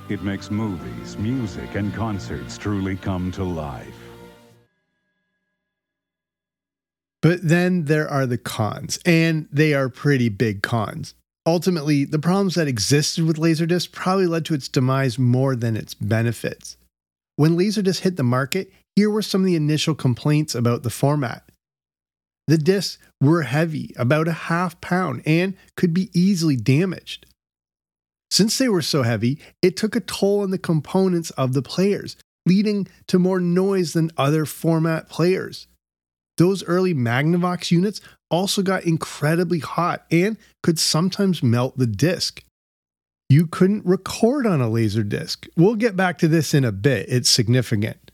It 0.10 0.24
makes 0.24 0.50
movies, 0.50 1.18
music, 1.18 1.76
and 1.76 1.94
concerts 1.94 2.58
truly 2.58 2.96
come 2.96 3.32
to 3.34 3.44
life. 3.44 3.96
But 7.22 7.40
then 7.44 7.86
there 7.86 8.08
are 8.08 8.26
the 8.26 8.38
cons, 8.38 9.00
and 9.06 9.48
they 9.52 9.74
are 9.74 9.90
pretty 9.90 10.30
big 10.30 10.62
cons. 10.62 11.14
Ultimately, 11.46 12.06
the 12.06 12.20
problems 12.20 12.56
that 12.56 12.68
existed 12.68 13.26
with 13.26 13.38
Laserdisc 13.38 13.92
probably 13.92 14.28
led 14.28 14.46
to 14.46 14.54
its 14.54 14.68
demise 14.68 15.18
more 15.18 15.56
than 15.56 15.76
its 15.76 15.94
benefits. 15.94 16.78
When 17.36 17.58
Laserdisc 17.58 18.02
hit 18.02 18.18
the 18.18 18.24
market, 18.24 18.72
here 18.96 19.10
were 19.10 19.22
some 19.22 19.42
of 19.42 19.46
the 19.46 19.56
initial 19.56 19.96
complaints 19.96 20.56
about 20.56 20.84
the 20.84 20.90
format. 20.90 21.47
The 22.48 22.58
discs 22.58 22.98
were 23.20 23.44
heavy, 23.44 23.94
about 23.98 24.27
a 24.27 24.34
half 24.34 24.80
pound, 24.80 25.22
and 25.25 25.56
could 25.75 25.94
be 25.94 26.10
easily 26.13 26.56
damaged. 26.56 27.25
Since 28.32 28.58
they 28.58 28.70
were 28.70 28.82
so 28.82 29.04
heavy, 29.04 29.39
it 29.62 29.75
took 29.75 29.96
a 29.96 30.01
toll 30.01 30.42
on 30.42 30.51
the 30.51 30.58
components 30.58 31.32
of 31.32 31.54
the 31.54 31.62
players, 31.62 32.16
leading 32.46 32.88
to 33.08 33.20
more 33.20 33.39
noise 33.39 33.94
than 33.94 34.12
other 34.18 34.46
format 34.46 35.10
players. 35.10 35.68
Those 36.38 36.63
early 36.66 36.94
Magnavox 36.94 37.72
units 37.72 38.00
also 38.30 38.62
got 38.62 38.84
incredibly 38.84 39.60
hot 39.60 40.06
and 40.12 40.38
could 40.62 40.80
sometimes 40.80 41.42
melt 41.42 41.77
the 41.77 41.88
disc. 41.88 42.44
You 43.30 43.48
couldn't 43.48 43.86
record 43.86 44.46
on 44.46 44.62
a 44.62 44.70
laser 44.70 45.04
disc. 45.04 45.48
We'll 45.58 45.75
get 45.75 45.96
back 45.98 46.18
to 46.20 46.27
this 46.27 46.54
in 46.54 46.63
a 46.63 46.72
bit, 46.72 47.08
it's 47.10 47.30
significant. 47.30 48.07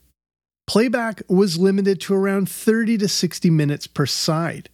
Playback 0.65 1.22
was 1.27 1.58
limited 1.58 2.00
to 2.01 2.13
around 2.13 2.50
30 2.50 2.98
to 3.00 3.08
60 3.08 3.50
minutes 3.50 3.88
per 3.88 4.05
side. 4.05 4.70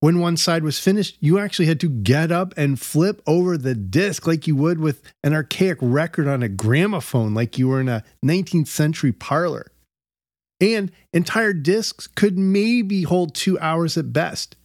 When 0.00 0.20
one 0.20 0.36
side 0.36 0.62
was 0.62 0.78
finished, 0.78 1.16
you 1.20 1.38
actually 1.38 1.66
had 1.66 1.80
to 1.80 1.88
get 1.88 2.30
up 2.30 2.52
and 2.56 2.80
flip 2.80 3.22
over 3.26 3.56
the 3.56 3.74
disc 3.74 4.26
like 4.26 4.46
you 4.46 4.54
would 4.54 4.78
with 4.78 5.02
an 5.22 5.32
archaic 5.32 5.78
record 5.80 6.28
on 6.28 6.42
a 6.42 6.48
gramophone, 6.48 7.34
like 7.34 7.58
you 7.58 7.68
were 7.68 7.80
in 7.80 7.88
a 7.88 8.04
19th 8.24 8.68
century 8.68 9.12
parlor. 9.12 9.72
And 10.60 10.92
entire 11.12 11.52
discs 11.52 12.06
could 12.06 12.38
maybe 12.38 13.02
hold 13.02 13.34
two 13.34 13.58
hours 13.58 13.96
at 13.96 14.12
best. 14.12 14.56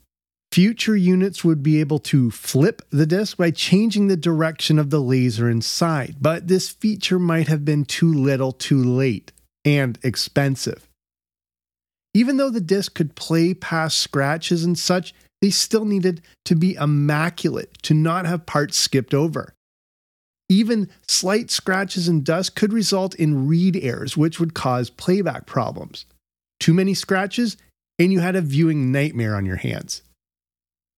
Future 0.52 0.96
units 0.96 1.44
would 1.44 1.64
be 1.64 1.80
able 1.80 2.00
to 2.00 2.32
flip 2.32 2.82
the 2.90 3.06
disc 3.06 3.38
by 3.38 3.52
changing 3.52 4.08
the 4.08 4.18
direction 4.18 4.78
of 4.78 4.90
the 4.90 5.02
laser 5.02 5.50
inside, 5.50 6.18
but 6.20 6.48
this 6.48 6.70
feature 6.70 7.20
might 7.20 7.48
have 7.48 7.64
been 7.64 7.86
too 7.86 8.12
little 8.12 8.52
too 8.52 8.84
late 8.84 9.32
and 9.66 9.98
expensive. 10.04 10.88
Even 12.14 12.38
though 12.38 12.50
the 12.50 12.62
disc 12.62 12.96
could 12.96 13.16
play 13.16 13.54
past 13.54 14.00
scratches 14.00 14.64
and 14.64 14.78
such, 14.78 15.14
they 15.42 15.50
still 15.50 15.86
needed 15.86 16.22
to 16.46 16.56
be 16.56 16.76
immaculate 16.76 17.78
to 17.84 17.94
not 17.94 18.26
have 18.26 18.46
parts 18.46 18.78
skipped 18.78 19.14
over. 19.14 19.54
Even 20.50 20.90
slight 21.08 21.52
scratches 21.52 22.08
and 22.08 22.26
dust 22.26 22.56
could 22.56 22.74
result 22.74 23.14
in 23.16 23.48
read 23.48 23.78
errors, 23.78 24.18
which 24.18 24.40
would 24.40 24.56
cause 24.56 24.90
playback 24.90 25.46
problems. 25.46 26.06
Too 26.60 26.74
many 26.74 26.96
scratches, 26.96 27.56
and 28.00 28.12
you 28.12 28.20
had 28.20 28.36
a 28.36 28.42
viewing 28.42 28.92
nightmare 28.92 29.36
on 29.36 29.46
your 29.46 29.58
hands. 29.58 30.02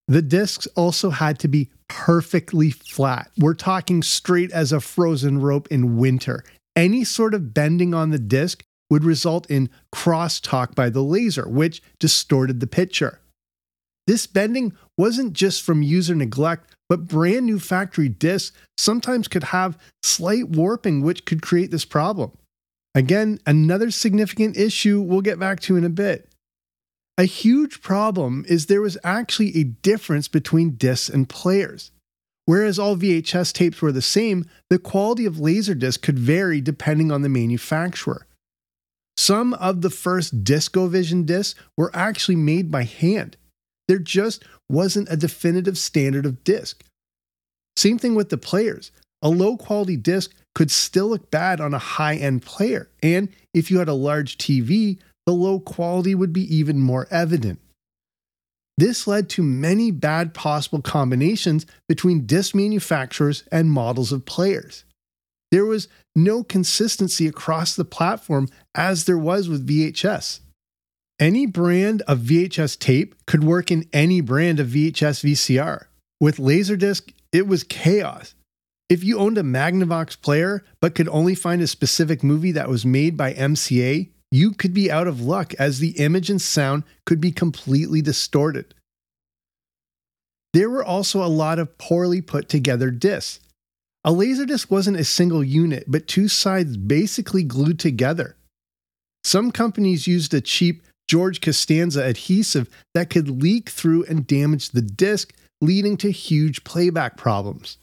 The 0.08 0.22
discs 0.22 0.68
also 0.76 1.10
had 1.10 1.38
to 1.40 1.48
be 1.48 1.70
perfectly 1.88 2.72
flat. 2.72 3.30
We're 3.38 3.54
talking 3.54 4.02
straight 4.02 4.52
as 4.52 4.72
a 4.72 4.80
frozen 4.80 5.42
rope 5.42 5.68
in 5.70 5.98
winter. 5.98 6.44
Any 6.76 7.04
sort 7.04 7.34
of 7.34 7.54
bending 7.54 7.94
on 7.94 8.12
the 8.12 8.20
disc 8.20 8.64
would 8.90 9.04
result 9.04 9.50
in 9.50 9.70
crosstalk 9.94 10.76
by 10.76 10.90
the 10.90 11.04
laser, 11.04 11.48
which 11.48 11.82
distorted 12.00 12.60
the 12.60 12.68
picture. 12.68 13.20
This 14.08 14.28
bending 14.28 14.74
wasn't 14.98 15.34
just 15.34 15.62
from 15.62 15.84
user 15.84 16.16
neglect, 16.16 16.76
but 16.90 17.08
brand 17.08 17.46
new 17.46 17.60
factory 17.60 18.10
discs 18.10 18.56
sometimes 18.78 19.28
could 19.28 19.46
have 19.46 19.78
slight 20.04 20.50
warping, 20.50 21.02
which 21.02 21.26
could 21.26 21.42
create 21.42 21.72
this 21.72 21.86
problem. 21.86 22.32
Again, 22.94 23.40
another 23.46 23.92
significant 23.92 24.58
issue 24.58 25.00
we'll 25.00 25.22
get 25.22 25.40
back 25.40 25.62
to 25.62 25.78
in 25.78 25.86
a 25.86 25.90
bit. 25.90 26.28
A 27.18 27.24
huge 27.24 27.82
problem 27.82 28.46
is 28.50 28.66
there 28.66 28.82
was 28.82 28.98
actually 29.04 29.56
a 29.56 29.64
difference 29.64 30.28
between 30.28 30.72
discs 30.72 31.08
and 31.08 31.30
players. 31.30 31.92
Whereas 32.46 32.80
all 32.80 32.96
VHS 32.96 33.54
tapes 33.54 33.82
were 33.82 33.92
the 33.92 34.02
same, 34.02 34.46
the 34.70 34.80
quality 34.80 35.26
of 35.26 35.36
Laserdisc 35.36 36.02
could 36.02 36.20
vary 36.20 36.60
depending 36.60 37.12
on 37.12 37.22
the 37.22 37.30
manufacturer. 37.30 38.26
Some 39.16 39.54
of 39.56 39.82
the 39.82 39.90
first 39.90 40.44
DiscoVision 40.44 41.26
discs 41.26 41.60
were 41.78 41.92
actually 41.94 42.38
made 42.38 42.72
by 42.72 42.84
hand, 42.84 43.38
there 43.92 44.00
just 44.00 44.46
wasn't 44.70 45.12
a 45.12 45.18
definitive 45.18 45.78
standard 45.78 46.26
of 46.26 46.46
disc. 46.46 46.82
Same 47.76 47.98
thing 47.98 48.16
with 48.16 48.30
the 48.30 48.38
players. 48.38 48.90
A 49.22 49.28
low 49.28 49.58
quality 49.58 49.98
disc 49.98 50.32
could 50.56 50.72
still 50.72 51.10
look 51.10 51.30
bad 51.30 51.60
on 51.60 51.74
a 51.74 51.78
high 51.80 52.16
end 52.16 52.44
player, 52.44 52.90
and 53.04 53.28
if 53.54 53.70
you 53.70 53.80
had 53.80 53.90
a 53.90 53.94
large 53.94 54.38
TV, 54.38 54.98
the 55.26 55.34
low 55.34 55.60
quality 55.60 56.16
would 56.16 56.32
be 56.32 56.56
even 56.56 56.80
more 56.80 57.06
evident. 57.12 57.60
This 58.78 59.06
led 59.08 59.30
to 59.30 59.44
many 59.44 59.92
bad 59.92 60.34
possible 60.34 60.82
combinations 60.82 61.66
between 61.88 62.26
disc 62.26 62.56
manufacturers 62.56 63.44
and 63.52 63.72
models 63.72 64.12
of 64.12 64.26
players. 64.26 64.86
There 65.52 65.66
was 65.66 65.88
no 66.16 66.44
consistency 66.44 67.28
across 67.28 67.76
the 67.76 67.86
platform 67.86 68.48
as 68.74 69.06
there 69.06 69.18
was 69.18 69.50
with 69.50 69.68
VHS. 69.68 70.40
Any 71.20 71.46
brand 71.46 72.02
of 72.08 72.20
VHS 72.20 72.80
tape 72.80 73.16
could 73.28 73.44
work 73.44 73.70
in 73.70 73.88
any 73.94 74.22
brand 74.22 74.60
of 74.60 74.68
VHS 74.70 75.24
VCR. 75.24 75.86
With 76.20 76.38
Laserdisc, 76.38 77.14
it 77.32 77.48
was 77.48 77.64
chaos. 77.64 78.34
If 78.90 79.04
you 79.04 79.20
owned 79.20 79.38
a 79.38 79.44
Magnavox 79.44 80.20
player 80.20 80.64
but 80.80 80.96
could 80.96 81.08
only 81.10 81.36
find 81.36 81.62
a 81.62 81.68
specific 81.68 82.24
movie 82.24 82.52
that 82.54 82.70
was 82.70 82.86
made 82.86 83.16
by 83.16 83.34
MCA, 83.34 84.10
you 84.32 84.52
could 84.52 84.74
be 84.74 84.90
out 84.90 85.08
of 85.08 85.22
luck 85.22 85.54
as 85.56 85.80
the 85.80 85.92
image 86.00 86.30
and 86.30 86.42
sound 86.42 86.84
could 87.06 87.20
be 87.20 87.32
completely 87.32 88.02
distorted. 88.02 88.74
There 90.54 90.70
were 90.70 90.84
also 90.84 91.24
a 91.24 91.28
lot 91.28 91.60
of 91.60 91.78
poorly 91.78 92.22
put 92.22 92.50
together 92.50 92.92
discs. 92.92 93.40
A 94.04 94.12
Laserdisc 94.12 94.72
wasn't 94.72 94.98
a 94.98 95.04
single 95.04 95.44
unit, 95.44 95.86
but 95.88 96.08
two 96.08 96.28
sides 96.28 96.76
basically 96.76 97.44
glued 97.44 97.78
together. 97.78 98.36
Some 99.24 99.52
companies 99.52 100.08
used 100.08 100.34
a 100.34 100.42
cheap 100.42 100.82
George 101.08 101.42
Costanza 101.42 102.04
adhesive 102.04 102.70
that 102.94 103.10
could 103.10 103.30
leak 103.30 103.70
through 103.70 104.06
and 104.06 104.26
damage 104.26 104.70
the 104.70 104.82
disc, 104.82 105.34
leading 105.62 105.98
to 105.98 106.10
huge 106.10 106.64
playback 106.64 107.18
problems. 107.18 107.78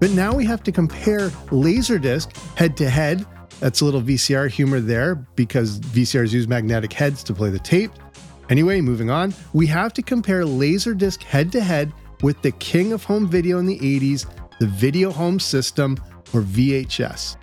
But 0.00 0.10
now 0.10 0.34
we 0.34 0.44
have 0.46 0.62
to 0.64 0.72
compare 0.72 1.28
Laserdisc 1.50 2.36
head 2.56 2.76
to 2.78 2.88
head. 2.88 3.26
That's 3.60 3.80
a 3.80 3.84
little 3.84 4.02
VCR 4.02 4.50
humor 4.50 4.80
there 4.80 5.14
because 5.14 5.80
VCRs 5.80 6.32
use 6.32 6.46
magnetic 6.46 6.92
heads 6.92 7.24
to 7.24 7.34
play 7.34 7.50
the 7.50 7.58
tape. 7.58 7.90
Anyway, 8.50 8.80
moving 8.80 9.10
on, 9.10 9.34
we 9.52 9.66
have 9.66 9.92
to 9.94 10.02
compare 10.02 10.42
Laserdisc 10.42 11.22
head 11.22 11.52
to 11.52 11.60
head 11.60 11.92
with 12.22 12.40
the 12.42 12.52
king 12.52 12.92
of 12.92 13.04
home 13.04 13.28
video 13.28 13.58
in 13.58 13.66
the 13.66 13.78
80s, 13.78 14.26
the 14.58 14.66
Video 14.66 15.10
Home 15.10 15.38
System, 15.38 15.96
or 16.32 16.42
VHS. 16.42 17.36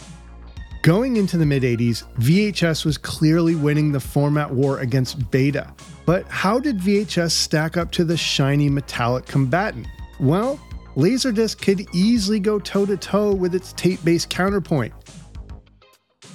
Going 0.82 1.18
into 1.18 1.38
the 1.38 1.46
mid 1.46 1.64
80s, 1.64 2.04
VHS 2.20 2.86
was 2.86 2.98
clearly 2.98 3.56
winning 3.56 3.92
the 3.92 4.00
format 4.00 4.52
war 4.52 4.80
against 4.80 5.32
Beta. 5.32 5.74
But 6.06 6.28
how 6.28 6.60
did 6.60 6.78
VHS 6.78 7.32
stack 7.32 7.76
up 7.76 7.92
to 7.94 8.04
the 8.04 8.16
shiny 8.16 8.70
metallic 8.70 9.26
combatant? 9.26 9.88
Well, 10.20 10.60
Laserdisc 10.96 11.60
could 11.62 11.88
easily 11.94 12.40
go 12.40 12.60
toe 12.60 12.86
to 12.86 12.98
toe 12.98 13.34
with 13.34 13.56
its 13.56 13.74
tape 13.74 14.04
based 14.04 14.30
counterpoint. 14.30 14.94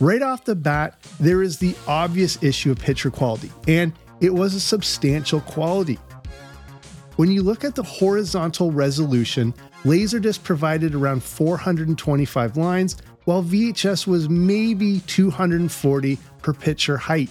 Right 0.01 0.23
off 0.23 0.47
the 0.47 0.57
bat, 0.57 0.99
there 1.21 1.43
is 1.43 1.59
the 1.59 1.77
obvious 1.87 2.43
issue 2.43 2.71
of 2.71 2.79
picture 2.79 3.11
quality, 3.11 3.53
and 3.69 3.93
it 4.23 4.33
was 4.33 4.55
a 4.55 4.61
substantial 4.61 5.43
quality. 5.43 5.99
When 7.17 7.31
you 7.31 7.43
look 7.43 7.65
at 7.65 7.75
the 7.75 7.83
horizontal 7.83 8.73
resolution, 8.73 9.53
Laserdisc 9.85 10.43
provided 10.43 10.95
around 10.95 11.23
425 11.23 12.57
lines, 12.57 12.97
while 13.27 13.45
VHS 13.45 14.07
was 14.07 14.31
maybe 14.31 15.01
240 15.01 16.19
per 16.41 16.55
picture 16.55 16.97
height. 16.97 17.29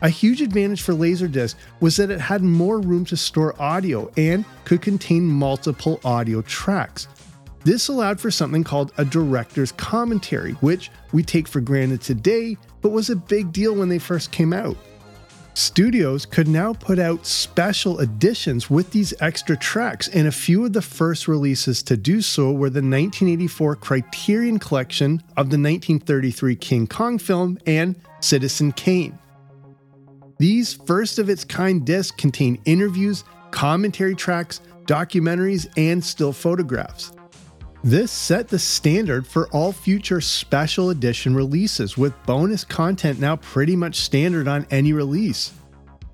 A 0.00 0.08
huge 0.08 0.40
advantage 0.40 0.80
for 0.80 0.94
Laserdisc 0.94 1.56
was 1.80 1.96
that 1.98 2.10
it 2.10 2.20
had 2.20 2.42
more 2.42 2.80
room 2.80 3.04
to 3.06 3.18
store 3.18 3.54
audio 3.60 4.10
and 4.16 4.46
could 4.64 4.80
contain 4.80 5.26
multiple 5.26 6.00
audio 6.04 6.40
tracks. 6.40 7.06
This 7.64 7.88
allowed 7.88 8.20
for 8.20 8.30
something 8.30 8.62
called 8.62 8.92
a 8.98 9.04
director's 9.06 9.72
commentary, 9.72 10.52
which 10.54 10.90
we 11.12 11.22
take 11.22 11.48
for 11.48 11.60
granted 11.62 12.02
today, 12.02 12.58
but 12.82 12.92
was 12.92 13.08
a 13.08 13.16
big 13.16 13.52
deal 13.52 13.74
when 13.74 13.88
they 13.88 13.98
first 13.98 14.30
came 14.30 14.52
out. 14.52 14.76
Studios 15.54 16.26
could 16.26 16.48
now 16.48 16.74
put 16.74 16.98
out 16.98 17.24
special 17.24 18.00
editions 18.00 18.68
with 18.68 18.90
these 18.90 19.14
extra 19.20 19.56
tracks, 19.56 20.08
and 20.08 20.26
a 20.26 20.32
few 20.32 20.64
of 20.66 20.72
the 20.72 20.82
first 20.82 21.26
releases 21.26 21.82
to 21.84 21.96
do 21.96 22.20
so 22.20 22.50
were 22.50 22.68
the 22.68 22.82
1984 22.82 23.76
Criterion 23.76 24.58
Collection 24.58 25.22
of 25.36 25.50
the 25.50 25.56
1933 25.56 26.56
King 26.56 26.86
Kong 26.86 27.18
film 27.18 27.56
and 27.66 27.94
Citizen 28.20 28.72
Kane. 28.72 29.18
These 30.38 30.74
first 30.74 31.20
of 31.20 31.30
its 31.30 31.44
kind 31.44 31.86
discs 31.86 32.16
contain 32.16 32.60
interviews, 32.64 33.22
commentary 33.52 34.16
tracks, 34.16 34.60
documentaries, 34.86 35.68
and 35.76 36.04
still 36.04 36.32
photographs. 36.32 37.12
This 37.84 38.10
set 38.10 38.48
the 38.48 38.58
standard 38.58 39.26
for 39.26 39.46
all 39.48 39.70
future 39.70 40.22
special 40.22 40.88
edition 40.88 41.34
releases, 41.36 41.98
with 41.98 42.14
bonus 42.24 42.64
content 42.64 43.20
now 43.20 43.36
pretty 43.36 43.76
much 43.76 43.96
standard 43.96 44.48
on 44.48 44.66
any 44.70 44.94
release. 44.94 45.52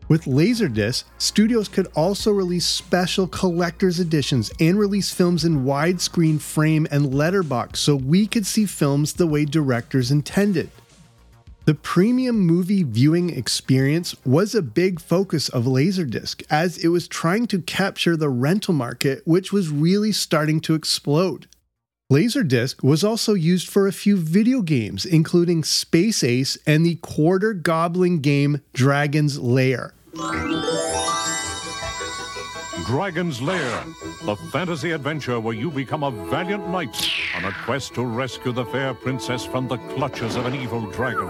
With 0.09 0.25
Laserdisc, 0.25 1.05
studios 1.19 1.69
could 1.69 1.87
also 1.95 2.33
release 2.33 2.67
special 2.67 3.29
collector's 3.29 4.01
editions 4.01 4.51
and 4.59 4.81
release 4.81 5.13
films 5.13 5.45
in 5.45 5.65
widescreen 5.65 6.41
frame 6.41 6.89
and 6.91 7.15
letterbox 7.15 7.79
so 7.79 7.95
we 7.95 8.27
could 8.27 8.47
see 8.47 8.67
films 8.67 9.13
the 9.13 9.29
way 9.29 9.45
directors 9.45 10.11
intended. 10.11 10.73
The 11.67 11.75
premium 11.75 12.41
movie 12.41 12.83
viewing 12.83 13.31
experience 13.31 14.17
was 14.27 14.57
a 14.57 14.63
big 14.63 15.01
focus 15.01 15.49
of 15.49 15.67
Laserdisc 15.67 16.43
as 16.51 16.79
it 16.79 16.89
was 16.89 17.07
trying 17.07 17.47
to 17.47 17.63
capture 17.63 18.17
the 18.17 18.29
rental 18.29 18.75
market, 18.75 19.23
which 19.25 19.53
was 19.53 19.69
really 19.69 20.11
starting 20.11 20.59
to 20.63 20.75
explode. 20.75 21.47
Laserdisc 22.11 22.83
was 22.83 23.05
also 23.05 23.35
used 23.35 23.69
for 23.69 23.87
a 23.87 23.93
few 23.93 24.17
video 24.17 24.63
games, 24.63 25.07
including 25.07 25.63
Space 25.63 26.25
Ace 26.25 26.59
and 26.67 26.85
the 26.85 26.97
quarter 26.97 27.53
goblin 27.55 28.19
game 28.19 28.63
Dragon's 28.73 29.39
Lair. 29.39 29.95
Dragon's 32.85 33.41
Lair, 33.41 33.85
the 34.25 34.35
fantasy 34.51 34.91
adventure 34.91 35.39
where 35.39 35.55
you 35.55 35.71
become 35.71 36.03
a 36.03 36.11
valiant 36.11 36.69
knight 36.71 37.13
on 37.37 37.45
a 37.45 37.53
quest 37.65 37.95
to 37.95 38.05
rescue 38.05 38.51
the 38.51 38.65
fair 38.65 38.93
princess 38.93 39.45
from 39.45 39.69
the 39.69 39.77
clutches 39.95 40.35
of 40.35 40.47
an 40.47 40.57
evil 40.57 40.91
dragon. 40.91 41.29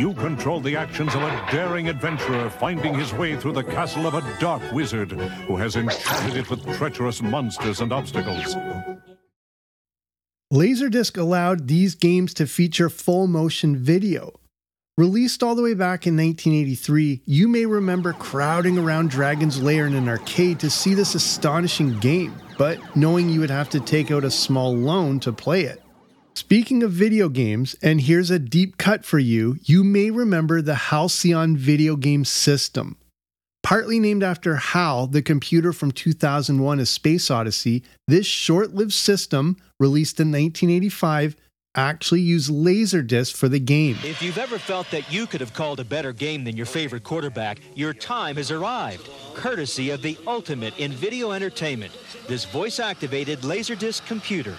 You 0.00 0.14
control 0.14 0.60
the 0.60 0.76
actions 0.76 1.14
of 1.14 1.20
a 1.20 1.46
daring 1.52 1.90
adventurer 1.90 2.48
finding 2.48 2.94
his 2.94 3.12
way 3.12 3.36
through 3.36 3.52
the 3.52 3.62
castle 3.62 4.06
of 4.06 4.14
a 4.14 4.24
dark 4.40 4.62
wizard 4.72 5.10
who 5.10 5.58
has 5.58 5.76
enchanted 5.76 6.38
it 6.38 6.48
with 6.48 6.64
treacherous 6.78 7.20
monsters 7.20 7.82
and 7.82 7.92
obstacles. 7.92 8.56
Laserdisc 10.50 11.18
allowed 11.18 11.68
these 11.68 11.94
games 11.94 12.32
to 12.32 12.46
feature 12.46 12.88
full 12.88 13.26
motion 13.26 13.76
video. 13.76 14.40
Released 14.96 15.42
all 15.42 15.54
the 15.54 15.62
way 15.62 15.74
back 15.74 16.06
in 16.06 16.16
1983, 16.16 17.20
you 17.26 17.46
may 17.46 17.66
remember 17.66 18.14
crowding 18.14 18.78
around 18.78 19.10
Dragon's 19.10 19.60
Lair 19.62 19.86
in 19.86 19.94
an 19.94 20.08
arcade 20.08 20.58
to 20.60 20.70
see 20.70 20.94
this 20.94 21.14
astonishing 21.14 21.98
game, 21.98 22.34
but 22.56 22.78
knowing 22.96 23.28
you 23.28 23.40
would 23.40 23.50
have 23.50 23.68
to 23.68 23.80
take 23.80 24.10
out 24.10 24.24
a 24.24 24.30
small 24.30 24.74
loan 24.74 25.20
to 25.20 25.30
play 25.30 25.64
it. 25.64 25.82
Speaking 26.34 26.82
of 26.82 26.92
video 26.92 27.28
games, 27.28 27.74
and 27.82 28.00
here's 28.00 28.30
a 28.30 28.38
deep 28.38 28.78
cut 28.78 29.04
for 29.04 29.18
you, 29.18 29.58
you 29.64 29.82
may 29.82 30.10
remember 30.10 30.62
the 30.62 30.76
Halcyon 30.76 31.56
video 31.56 31.96
game 31.96 32.24
system. 32.24 32.96
Partly 33.62 33.98
named 33.98 34.22
after 34.22 34.56
HAL, 34.56 35.08
the 35.08 35.22
computer 35.22 35.72
from 35.72 35.90
2001 35.90 36.80
A 36.80 36.86
Space 36.86 37.30
Odyssey, 37.30 37.82
this 38.06 38.26
short 38.26 38.74
lived 38.74 38.92
system, 38.92 39.56
released 39.78 40.18
in 40.20 40.28
1985, 40.28 41.36
actually 41.74 42.20
used 42.20 42.50
Laserdisc 42.50 43.36
for 43.36 43.48
the 43.48 43.60
game. 43.60 43.96
If 44.02 44.22
you've 44.22 44.38
ever 44.38 44.58
felt 44.58 44.90
that 44.90 45.12
you 45.12 45.26
could 45.26 45.40
have 45.40 45.52
called 45.52 45.78
a 45.78 45.84
better 45.84 46.12
game 46.12 46.44
than 46.44 46.56
your 46.56 46.66
favorite 46.66 47.04
quarterback, 47.04 47.58
your 47.74 47.92
time 47.92 48.36
has 48.36 48.50
arrived. 48.50 49.08
Courtesy 49.34 49.90
of 49.90 50.02
the 50.02 50.16
ultimate 50.26 50.76
in 50.78 50.92
video 50.92 51.32
entertainment, 51.32 51.96
this 52.26 52.44
voice 52.44 52.80
activated 52.80 53.40
Laserdisc 53.40 54.04
computer. 54.06 54.56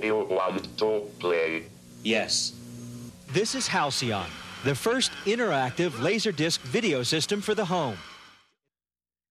Do 0.00 0.06
you 0.06 0.16
want 0.16 0.78
to 0.78 1.06
play? 1.18 1.64
Yes. 2.02 2.54
This 3.34 3.54
is 3.54 3.66
Halcyon, 3.66 4.30
the 4.64 4.74
first 4.74 5.12
interactive 5.26 5.90
Laserdisc 5.90 6.58
video 6.60 7.02
system 7.02 7.42
for 7.42 7.54
the 7.54 7.66
home. 7.66 7.98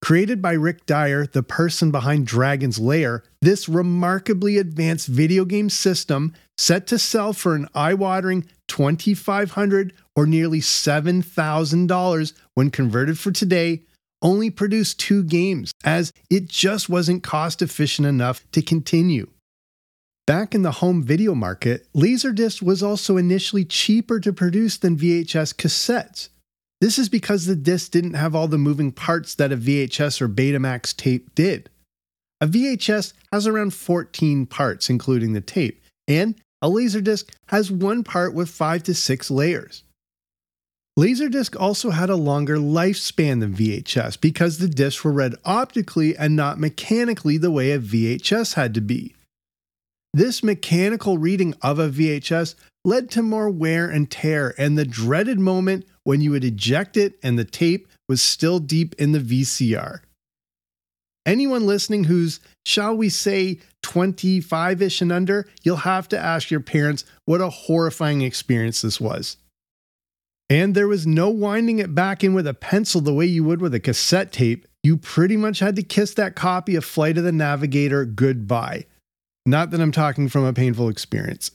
Created 0.04 0.44
by 0.44 0.54
Rick 0.54 0.86
Dyer, 0.86 1.26
the 1.26 1.42
person 1.42 1.90
behind 1.90 2.28
Dragon's 2.28 2.78
Lair, 2.78 3.24
this 3.42 3.68
remarkably 3.68 4.60
advanced 4.60 5.08
video 5.08 5.44
game 5.44 5.72
system, 5.72 6.34
set 6.58 6.86
to 6.88 7.00
sell 7.00 7.34
for 7.34 7.56
an 7.56 7.68
eye 7.74 7.96
watering 7.96 8.46
2,500 8.68 9.92
or 10.16 10.28
nearly 10.28 10.60
$7,000 10.62 12.34
when 12.54 12.70
converted 12.70 13.18
for 13.18 13.32
today, 13.32 13.82
only 14.22 14.52
produced 14.52 15.00
two 15.00 15.24
games, 15.24 15.72
as 15.84 16.14
it 16.30 16.48
just 16.48 16.90
wasn't 16.90 17.24
cost 17.24 17.64
efficient 17.64 18.08
enough 18.08 18.44
to 18.52 18.62
continue. 18.62 19.28
Back 20.30 20.54
in 20.54 20.62
the 20.62 20.74
home 20.74 21.02
video 21.02 21.34
market, 21.34 21.88
Laserdisc 21.96 22.62
was 22.62 22.84
also 22.84 23.18
initially 23.18 23.66
cheaper 23.66 24.20
to 24.20 24.32
produce 24.32 24.78
than 24.78 24.96
VHS 24.96 25.56
cassettes. 25.56 26.30
This 26.80 27.00
is 27.00 27.10
because 27.10 27.48
the 27.48 27.56
disc 27.56 27.90
didn't 27.90 28.14
have 28.14 28.36
all 28.36 28.48
the 28.48 28.60
moving 28.60 28.92
parts 28.92 29.34
that 29.34 29.52
a 29.52 29.58
VHS 29.58 30.22
or 30.22 30.30
Betamax 30.30 30.96
tape 30.96 31.34
did. 31.34 31.72
A 32.40 32.46
VHS 32.46 33.14
has 33.32 33.48
around 33.48 33.74
14 33.74 34.46
parts, 34.46 34.88
including 34.88 35.34
the 35.34 35.42
tape, 35.42 35.82
and 36.08 36.36
a 36.62 36.70
Laserdisc 36.70 37.28
has 37.48 37.72
one 37.72 38.04
part 38.04 38.36
with 38.36 38.50
5 38.50 38.84
to 38.84 38.94
6 38.94 39.32
layers. 39.32 39.82
Laserdisc 40.96 41.60
also 41.60 41.90
had 41.90 42.12
a 42.12 42.16
longer 42.16 42.58
lifespan 42.58 43.40
than 43.40 43.56
VHS 43.56 44.22
because 44.22 44.60
the 44.60 44.68
discs 44.68 45.04
were 45.04 45.12
read 45.12 45.34
optically 45.44 46.16
and 46.16 46.36
not 46.36 46.60
mechanically 46.60 47.40
the 47.40 47.50
way 47.50 47.72
a 47.72 47.80
VHS 47.80 48.54
had 48.54 48.76
to 48.76 48.82
be. 48.82 49.16
This 50.14 50.44
mechanical 50.44 51.18
reading 51.18 51.54
of 51.62 51.78
a 51.78 51.90
VHS 51.90 52.56
led 52.84 53.12
to 53.12 53.22
more 53.22 53.50
wear 53.50 53.88
and 53.90 54.10
tear 54.10 54.56
and 54.58 54.78
the 54.78 54.86
dreaded 54.86 55.40
moment 55.40 55.86
when 56.04 56.22
you 56.22 56.32
would 56.32 56.44
eject 56.44 56.98
it 56.98 57.20
and 57.22 57.38
the 57.38 57.46
tape 57.46 57.88
was 58.08 58.22
still 58.22 58.58
deep 58.60 58.96
in 58.96 59.12
the 59.12 59.20
VCR. 59.20 60.00
Anyone 61.26 61.68
listening 61.68 62.06
who's, 62.06 62.40
shall 62.66 62.96
we 62.96 63.10
say, 63.10 63.60
25 63.84 64.82
ish 64.82 65.02
and 65.02 65.12
under, 65.12 65.48
you'll 65.62 65.76
have 65.78 66.08
to 66.10 66.18
ask 66.18 66.50
your 66.50 66.60
parents 66.60 67.06
what 67.26 67.42
a 67.42 67.50
horrifying 67.50 68.22
experience 68.22 68.82
this 68.82 69.00
was. 69.00 69.38
And 70.50 70.74
there 70.74 70.88
was 70.88 71.06
no 71.06 71.30
winding 71.30 71.78
it 71.78 71.94
back 71.94 72.24
in 72.24 72.34
with 72.34 72.48
a 72.48 72.56
pencil 72.56 73.02
the 73.02 73.14
way 73.14 73.28
you 73.28 73.44
would 73.44 73.62
with 73.62 73.76
a 73.76 73.80
cassette 73.80 74.32
tape. 74.32 74.66
You 74.82 74.98
pretty 74.98 75.38
much 75.38 75.60
had 75.60 75.76
to 75.76 75.84
kiss 75.84 76.16
that 76.16 76.36
copy 76.36 76.76
of 76.76 76.84
Flight 76.84 77.20
of 77.20 77.24
the 77.24 77.32
Navigator 77.32 78.06
goodbye. 78.06 78.86
Not 79.46 79.72
that 79.72 79.82
I'm 79.82 79.92
talking 79.92 80.30
from 80.30 80.44
a 80.44 80.54
painful 80.54 80.90
experience. 80.90 81.52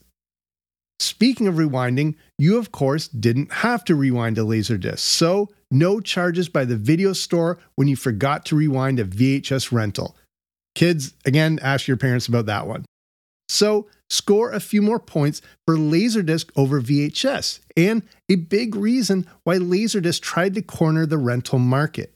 Speaking 1.01 1.49
of 1.49 1.57
rewinding, 1.57 2.15
you 2.39 2.57
of 2.57 2.73
course 2.73 3.09
didn't 3.09 3.53
have 3.53 3.85
to 3.85 3.95
rewind 3.95 4.39
a 4.39 4.43
Laserdisc, 4.43 4.99
so 4.99 5.51
no 5.71 6.01
charges 6.01 6.49
by 6.49 6.65
the 6.65 6.77
video 6.77 7.13
store 7.13 7.59
when 7.75 7.89
you 7.89 7.97
forgot 7.97 8.47
to 8.47 8.57
rewind 8.57 9.01
a 9.01 9.05
VHS 9.05 9.73
rental. 9.73 10.17
Kids, 10.75 11.15
again, 11.25 11.59
ask 11.63 11.87
your 11.87 11.97
parents 11.97 12.27
about 12.27 12.47
that 12.47 12.67
one. 12.67 12.85
So, 13.49 13.89
score 14.09 14.51
a 14.51 14.61
few 14.61 14.81
more 14.81 14.99
points 14.99 15.43
for 15.67 15.77
Laserdisc 15.77 16.51
over 16.57 16.81
VHS, 16.81 17.61
and 17.77 18.03
a 18.31 18.37
big 18.37 18.75
reason 18.75 19.27
why 19.43 19.57
Laserdisc 19.57 20.21
tried 20.21 20.55
to 20.55 20.63
corner 20.63 21.07
the 21.07 21.19
rental 21.19 21.59
market. 21.59 22.14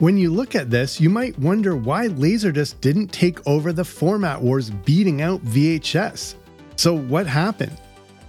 When 0.00 0.18
you 0.18 0.32
look 0.32 0.56
at 0.56 0.70
this, 0.70 1.00
you 1.00 1.08
might 1.08 1.38
wonder 1.38 1.76
why 1.76 2.08
Laserdisc 2.08 2.80
didn't 2.80 3.12
take 3.12 3.46
over 3.46 3.72
the 3.72 3.84
format 3.84 4.42
wars 4.42 4.68
beating 4.70 5.22
out 5.22 5.44
VHS. 5.44 6.34
So, 6.74 6.94
what 6.94 7.28
happened? 7.28 7.78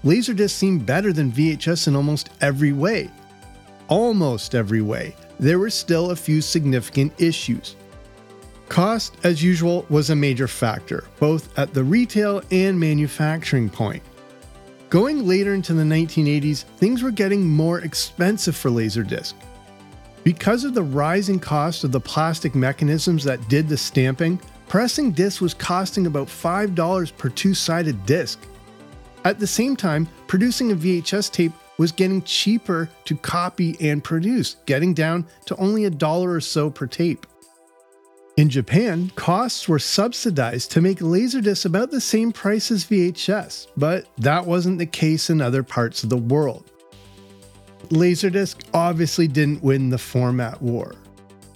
Laserdisc 0.03 0.51
seemed 0.51 0.85
better 0.85 1.11
than 1.11 1.31
VHS 1.31 1.87
in 1.87 1.95
almost 1.95 2.29
every 2.39 2.71
way. 2.71 3.09
Almost 3.87 4.53
every 4.53 4.83
way. 4.83 5.15
There 5.39 5.57
were 5.57 5.71
still 5.71 6.11
a 6.11 6.15
few 6.15 6.39
significant 6.39 7.19
issues. 7.19 7.75
Cost, 8.69 9.15
as 9.23 9.41
usual, 9.41 9.87
was 9.89 10.11
a 10.11 10.15
major 10.15 10.47
factor, 10.47 11.05
both 11.19 11.57
at 11.57 11.73
the 11.73 11.83
retail 11.83 12.43
and 12.51 12.79
manufacturing 12.79 13.71
point. 13.71 14.03
Going 14.91 15.27
later 15.27 15.55
into 15.55 15.73
the 15.73 15.83
1980s, 15.83 16.63
things 16.77 17.01
were 17.01 17.09
getting 17.09 17.47
more 17.47 17.79
expensive 17.79 18.55
for 18.55 18.69
Laserdisc. 18.69 19.33
Because 20.25 20.63
of 20.63 20.73
the 20.73 20.81
rising 20.81 21.39
cost 21.39 21.83
of 21.83 21.91
the 21.91 21.99
plastic 21.99 22.55
mechanisms 22.55 23.23
that 23.25 23.47
did 23.47 23.69
the 23.69 23.77
stamping, 23.77 24.41
pressing 24.67 25.11
discs 25.11 25.39
was 25.39 25.53
costing 25.53 26.07
about 26.07 26.27
$5 26.27 27.15
per 27.15 27.29
two 27.29 27.53
sided 27.53 28.03
disc. 28.07 28.39
At 29.23 29.37
the 29.37 29.45
same 29.45 29.75
time, 29.75 30.09
producing 30.25 30.71
a 30.71 30.75
VHS 30.75 31.31
tape 31.31 31.51
was 31.77 31.91
getting 31.91 32.23
cheaper 32.23 32.89
to 33.03 33.15
copy 33.15 33.77
and 33.79 34.03
produce, 34.03 34.55
getting 34.65 34.95
down 34.95 35.27
to 35.45 35.55
only 35.57 35.85
a 35.85 35.91
dollar 35.91 36.31
or 36.31 36.41
so 36.41 36.71
per 36.71 36.87
tape. 36.87 37.27
In 38.35 38.49
Japan, 38.49 39.11
costs 39.15 39.69
were 39.69 39.77
subsidized 39.77 40.71
to 40.71 40.81
make 40.81 41.01
Laserdisc 41.01 41.65
about 41.65 41.91
the 41.91 42.01
same 42.01 42.31
price 42.31 42.71
as 42.71 42.83
VHS, 42.83 43.67
but 43.77 44.07
that 44.17 44.47
wasn't 44.47 44.79
the 44.79 44.87
case 44.87 45.29
in 45.29 45.39
other 45.39 45.61
parts 45.61 46.03
of 46.03 46.09
the 46.09 46.17
world. 46.17 46.71
Laserdisc 47.89 48.65
obviously 48.73 49.27
didn't 49.27 49.63
win 49.63 49.89
the 49.89 49.97
format 49.97 50.61
war. 50.61 50.95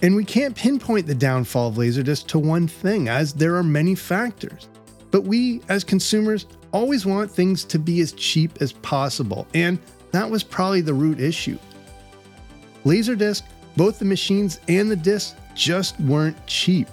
And 0.02 0.16
we 0.16 0.24
can't 0.24 0.56
pinpoint 0.56 1.06
the 1.06 1.14
downfall 1.14 1.68
of 1.68 1.74
Laserdisc 1.74 2.26
to 2.28 2.38
one 2.38 2.66
thing, 2.66 3.08
as 3.08 3.34
there 3.34 3.56
are 3.56 3.62
many 3.62 3.94
factors. 3.94 4.68
But 5.10 5.24
we, 5.24 5.60
as 5.68 5.84
consumers, 5.84 6.46
always 6.72 7.04
want 7.04 7.30
things 7.30 7.64
to 7.64 7.78
be 7.78 8.00
as 8.00 8.12
cheap 8.12 8.62
as 8.62 8.72
possible, 8.72 9.46
and 9.54 9.78
that 10.12 10.28
was 10.28 10.42
probably 10.42 10.80
the 10.80 10.94
root 10.94 11.20
issue. 11.20 11.58
Laserdisc, 12.84 13.42
both 13.76 13.98
the 13.98 14.04
machines 14.04 14.60
and 14.68 14.90
the 14.90 14.96
discs, 14.96 15.34
just 15.54 15.98
weren't 16.00 16.46
cheap. 16.46 16.88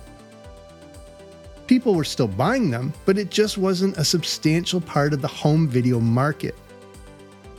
People 1.68 1.96
were 1.96 2.04
still 2.04 2.28
buying 2.28 2.72
them, 2.72 2.94
but 3.06 3.18
it 3.18 3.30
just 3.30 3.58
wasn't 3.58 3.98
a 3.98 4.04
substantial 4.04 4.82
part 4.82 5.14
of 5.14 5.22
the 5.22 5.28
home 5.28 5.68
video 5.68 6.00
market. 6.00 6.56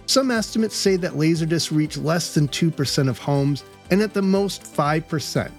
Some 0.08 0.30
estimates 0.30 0.74
say 0.74 0.96
that 0.96 1.12
Laserdisc 1.12 1.70
reached 1.70 1.98
less 1.98 2.32
than 2.32 2.48
2% 2.48 3.10
of 3.10 3.18
homes 3.18 3.62
and 3.90 4.00
at 4.00 4.14
the 4.14 4.22
most 4.22 4.62
5%. 4.62 5.50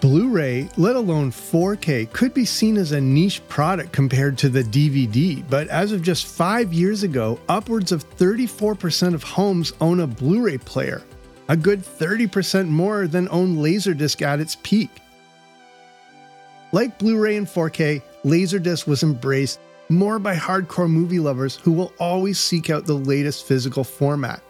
Blu 0.00 0.28
ray, 0.28 0.68
let 0.76 0.94
alone 0.94 1.32
4K, 1.32 2.12
could 2.12 2.32
be 2.32 2.44
seen 2.44 2.76
as 2.76 2.92
a 2.92 3.00
niche 3.00 3.42
product 3.48 3.90
compared 3.90 4.38
to 4.38 4.48
the 4.48 4.62
DVD, 4.62 5.42
but 5.50 5.66
as 5.66 5.90
of 5.90 6.00
just 6.00 6.26
five 6.26 6.72
years 6.72 7.02
ago, 7.02 7.40
upwards 7.48 7.90
of 7.90 8.08
34% 8.16 9.14
of 9.14 9.24
homes 9.24 9.72
own 9.80 9.98
a 9.98 10.06
Blu 10.06 10.42
ray 10.42 10.58
player, 10.58 11.02
a 11.48 11.56
good 11.56 11.80
30% 11.80 12.68
more 12.68 13.08
than 13.08 13.28
own 13.30 13.56
Laserdisc 13.56 14.22
at 14.22 14.38
its 14.38 14.56
peak. 14.62 14.90
Like 16.70 17.00
Blu 17.00 17.18
ray 17.18 17.36
and 17.36 17.48
4K, 17.48 18.00
Laserdisc 18.24 18.86
was 18.86 19.02
embraced 19.02 19.58
more 19.88 20.18
by 20.18 20.34
hardcore 20.36 20.90
movie 20.90 21.18
lovers 21.18 21.56
who 21.56 21.72
will 21.72 21.92
always 21.98 22.38
seek 22.38 22.70
out 22.70 22.86
the 22.86 22.94
latest 22.94 23.46
physical 23.46 23.84
format. 23.84 24.42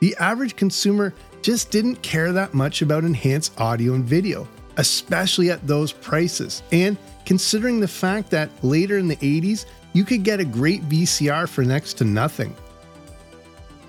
The 0.00 0.16
average 0.16 0.56
consumer 0.56 1.14
just 1.42 1.70
didn't 1.70 2.02
care 2.02 2.32
that 2.32 2.54
much 2.54 2.82
about 2.82 3.04
enhanced 3.04 3.58
audio 3.60 3.94
and 3.94 4.04
video, 4.04 4.48
especially 4.76 5.50
at 5.50 5.66
those 5.66 5.92
prices. 5.92 6.62
And 6.72 6.96
considering 7.24 7.80
the 7.80 7.88
fact 7.88 8.30
that 8.30 8.50
later 8.62 8.98
in 8.98 9.08
the 9.08 9.16
80s, 9.16 9.66
you 9.92 10.04
could 10.04 10.24
get 10.24 10.40
a 10.40 10.44
great 10.44 10.82
VCR 10.88 11.48
for 11.48 11.64
next 11.64 11.94
to 11.94 12.04
nothing. 12.04 12.54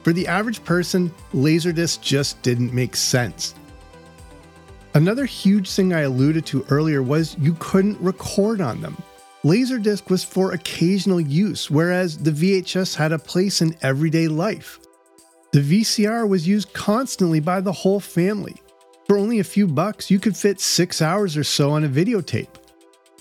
For 0.03 0.13
the 0.13 0.27
average 0.27 0.63
person, 0.63 1.13
Laserdisc 1.33 2.01
just 2.01 2.41
didn't 2.41 2.73
make 2.73 2.95
sense. 2.95 3.55
Another 4.95 5.25
huge 5.25 5.71
thing 5.71 5.93
I 5.93 6.01
alluded 6.01 6.45
to 6.47 6.65
earlier 6.69 7.01
was 7.01 7.35
you 7.39 7.55
couldn't 7.59 7.99
record 7.99 8.61
on 8.61 8.81
them. 8.81 8.95
Laserdisc 9.45 10.09
was 10.09 10.23
for 10.23 10.53
occasional 10.53 11.19
use, 11.19 11.69
whereas 11.69 12.17
the 12.17 12.31
VHS 12.31 12.95
had 12.95 13.11
a 13.11 13.19
place 13.19 13.61
in 13.61 13.75
everyday 13.81 14.29
life. 14.29 14.79
The 15.51 15.59
VCR 15.59 16.27
was 16.29 16.47
used 16.47 16.71
constantly 16.71 17.41
by 17.41 17.59
the 17.59 17.71
whole 17.71 17.99
family. 17.99 18.55
For 19.05 19.17
only 19.17 19.39
a 19.39 19.43
few 19.43 19.67
bucks, 19.67 20.09
you 20.09 20.17
could 20.17 20.37
fit 20.37 20.61
six 20.61 21.01
hours 21.01 21.35
or 21.35 21.43
so 21.43 21.71
on 21.71 21.83
a 21.83 21.89
videotape. 21.89 22.55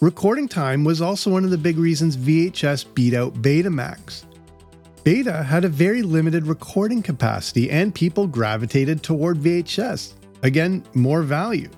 Recording 0.00 0.46
time 0.46 0.84
was 0.84 1.02
also 1.02 1.28
one 1.28 1.42
of 1.42 1.50
the 1.50 1.58
big 1.58 1.76
reasons 1.76 2.16
VHS 2.16 2.94
beat 2.94 3.14
out 3.14 3.34
Betamax. 3.42 4.24
Beta 5.02 5.42
had 5.42 5.64
a 5.64 5.68
very 5.68 6.02
limited 6.02 6.46
recording 6.46 7.02
capacity 7.02 7.68
and 7.68 7.92
people 7.92 8.28
gravitated 8.28 9.02
toward 9.02 9.38
VHS. 9.38 10.12
Again, 10.44 10.84
more 10.94 11.22
value. 11.22 11.68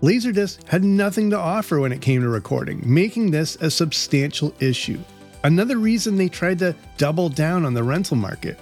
Laserdisc 0.00 0.62
had 0.68 0.84
nothing 0.84 1.28
to 1.30 1.38
offer 1.38 1.80
when 1.80 1.90
it 1.90 2.00
came 2.00 2.22
to 2.22 2.28
recording, 2.28 2.80
making 2.84 3.30
this 3.30 3.56
a 3.56 3.70
substantial 3.70 4.54
issue. 4.60 4.98
Another 5.42 5.78
reason 5.78 6.16
they 6.16 6.28
tried 6.28 6.60
to 6.60 6.76
double 6.96 7.28
down 7.28 7.64
on 7.64 7.74
the 7.74 7.82
rental 7.82 8.16
market. 8.16 8.58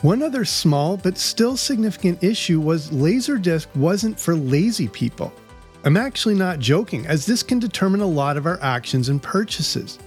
One 0.00 0.22
other 0.22 0.44
small 0.44 0.96
but 0.96 1.18
still 1.18 1.56
significant 1.58 2.24
issue 2.24 2.60
was 2.60 2.90
Laserdisc 2.90 3.74
wasn't 3.76 4.18
for 4.18 4.34
lazy 4.34 4.88
people. 4.88 5.32
I'm 5.84 5.98
actually 5.98 6.34
not 6.34 6.60
joking, 6.60 7.06
as 7.06 7.26
this 7.26 7.42
can 7.42 7.58
determine 7.58 8.00
a 8.00 8.06
lot 8.06 8.38
of 8.38 8.46
our 8.46 8.58
actions 8.62 9.10
and 9.10 9.22
purchases. 9.22 9.98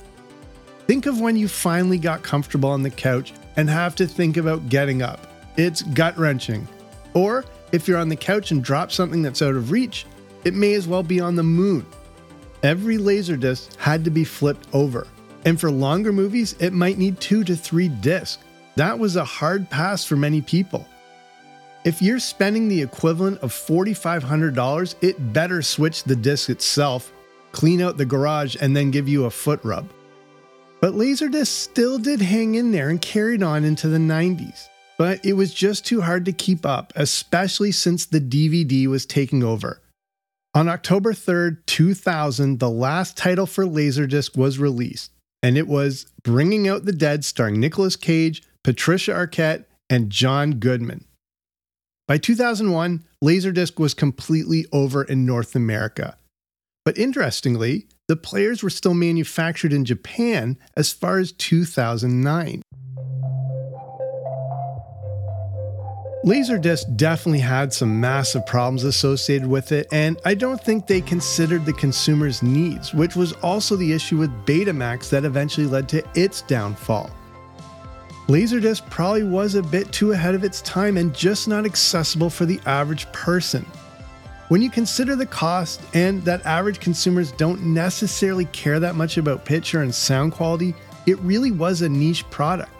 Think 0.87 1.05
of 1.05 1.19
when 1.19 1.35
you 1.35 1.47
finally 1.47 1.99
got 1.99 2.23
comfortable 2.23 2.69
on 2.69 2.81
the 2.81 2.89
couch 2.89 3.33
and 3.57 3.69
have 3.69 3.95
to 3.95 4.07
think 4.07 4.37
about 4.37 4.69
getting 4.69 5.03
up. 5.03 5.27
It's 5.55 5.83
gut 5.83 6.17
wrenching. 6.17 6.67
Or 7.13 7.45
if 7.71 7.87
you're 7.87 7.99
on 7.99 8.09
the 8.09 8.15
couch 8.15 8.49
and 8.49 8.63
drop 8.63 8.91
something 8.91 9.21
that's 9.21 9.41
out 9.43 9.55
of 9.55 9.69
reach, 9.69 10.07
it 10.43 10.53
may 10.53 10.73
as 10.73 10.87
well 10.87 11.03
be 11.03 11.19
on 11.19 11.35
the 11.35 11.43
moon. 11.43 11.85
Every 12.63 12.97
Laserdisc 12.97 13.75
had 13.75 14.03
to 14.05 14.09
be 14.09 14.23
flipped 14.23 14.67
over. 14.73 15.07
And 15.45 15.59
for 15.59 15.71
longer 15.71 16.11
movies, 16.11 16.55
it 16.59 16.73
might 16.73 16.97
need 16.97 17.19
two 17.19 17.43
to 17.43 17.55
three 17.55 17.87
discs. 17.87 18.43
That 18.75 18.99
was 18.99 19.15
a 19.15 19.23
hard 19.23 19.69
pass 19.69 20.03
for 20.03 20.15
many 20.15 20.41
people. 20.41 20.87
If 21.83 22.01
you're 22.01 22.19
spending 22.19 22.67
the 22.67 22.81
equivalent 22.81 23.39
of 23.39 23.53
$4,500, 23.53 24.95
it 25.01 25.33
better 25.33 25.61
switch 25.61 26.03
the 26.03 26.15
disc 26.15 26.49
itself, 26.49 27.13
clean 27.51 27.81
out 27.81 27.97
the 27.97 28.05
garage, 28.05 28.57
and 28.59 28.75
then 28.75 28.91
give 28.91 29.07
you 29.07 29.25
a 29.25 29.29
foot 29.29 29.61
rub. 29.63 29.87
But 30.81 30.93
Laserdisc 30.93 31.47
still 31.47 31.97
did 31.97 32.21
hang 32.21 32.55
in 32.55 32.71
there 32.71 32.89
and 32.89 33.01
carried 33.01 33.41
on 33.41 33.63
into 33.63 33.87
the 33.87 33.97
90s. 33.97 34.67
But 34.97 35.23
it 35.25 35.33
was 35.33 35.53
just 35.53 35.85
too 35.85 36.01
hard 36.01 36.25
to 36.25 36.33
keep 36.33 36.65
up, 36.65 36.91
especially 36.95 37.71
since 37.71 38.05
the 38.05 38.19
DVD 38.19 38.87
was 38.87 39.05
taking 39.05 39.43
over. 39.43 39.79
On 40.57 40.67
October 40.67 41.13
3rd, 41.13 41.63
2000, 41.67 42.59
the 42.59 42.71
last 42.71 43.15
title 43.15 43.45
for 43.45 43.63
Laserdisc 43.63 44.35
was 44.35 44.57
released, 44.57 45.11
and 45.43 45.55
it 45.55 45.67
was 45.67 46.07
Bringing 46.23 46.67
Out 46.67 46.85
the 46.85 46.93
Dead 46.93 47.23
starring 47.23 47.59
Nicolas 47.59 47.95
Cage, 47.95 48.41
Patricia 48.63 49.11
Arquette, 49.11 49.65
and 49.87 50.09
John 50.09 50.53
Goodman. 50.53 51.05
By 52.07 52.17
2001, 52.17 53.05
Laserdisc 53.23 53.77
was 53.77 53.93
completely 53.93 54.65
over 54.71 55.03
in 55.03 55.27
North 55.27 55.55
America. 55.55 56.17
But 56.83 56.97
interestingly, 56.97 57.85
the 58.07 58.15
players 58.15 58.63
were 58.63 58.71
still 58.71 58.95
manufactured 58.95 59.73
in 59.73 59.85
Japan 59.85 60.57
as 60.75 60.91
far 60.91 61.19
as 61.19 61.33
2009. 61.33 62.63
Laserdisc 66.27 66.97
definitely 66.97 67.39
had 67.39 67.71
some 67.71 68.01
massive 68.01 68.45
problems 68.45 68.83
associated 68.83 69.47
with 69.47 69.71
it, 69.71 69.87
and 69.93 70.19
I 70.25 70.33
don't 70.33 70.61
think 70.61 70.85
they 70.85 70.99
considered 70.99 71.65
the 71.65 71.71
consumer's 71.71 72.43
needs, 72.43 72.93
which 72.93 73.15
was 73.15 73.31
also 73.41 73.77
the 73.77 73.93
issue 73.93 74.17
with 74.17 74.45
Betamax 74.45 75.09
that 75.09 75.23
eventually 75.23 75.67
led 75.67 75.87
to 75.87 76.03
its 76.15 76.41
downfall. 76.41 77.09
Laserdisc 78.27 78.89
probably 78.89 79.23
was 79.23 79.55
a 79.55 79.63
bit 79.63 79.89
too 79.93 80.11
ahead 80.11 80.35
of 80.35 80.43
its 80.43 80.59
time 80.63 80.97
and 80.97 81.15
just 81.15 81.47
not 81.47 81.63
accessible 81.63 82.29
for 82.29 82.45
the 82.45 82.59
average 82.65 83.09
person. 83.13 83.65
When 84.49 84.61
you 84.61 84.69
consider 84.69 85.15
the 85.15 85.25
cost 85.25 85.79
and 85.93 86.21
that 86.25 86.45
average 86.45 86.81
consumers 86.81 87.31
don't 87.31 87.63
necessarily 87.63 88.45
care 88.47 88.81
that 88.81 88.95
much 88.95 89.15
about 89.15 89.45
picture 89.45 89.81
and 89.81 89.95
sound 89.95 90.33
quality, 90.33 90.75
it 91.05 91.17
really 91.19 91.51
was 91.51 91.83
a 91.83 91.87
niche 91.87 92.29
product. 92.29 92.71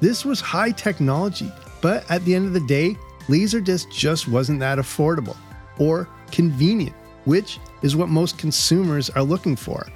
This 0.00 0.24
was 0.24 0.40
high 0.40 0.70
technology, 0.70 1.52
but 1.80 2.08
at 2.10 2.24
the 2.24 2.34
end 2.34 2.46
of 2.46 2.52
the 2.52 2.60
day, 2.60 2.96
Laserdisc 3.28 3.90
just 3.90 4.28
wasn't 4.28 4.60
that 4.60 4.78
affordable 4.78 5.36
or 5.78 6.08
convenient, 6.30 6.96
which 7.24 7.58
is 7.82 7.96
what 7.96 8.08
most 8.08 8.38
consumers 8.38 9.10
are 9.10 9.22
looking 9.22 9.56
for. 9.56 9.86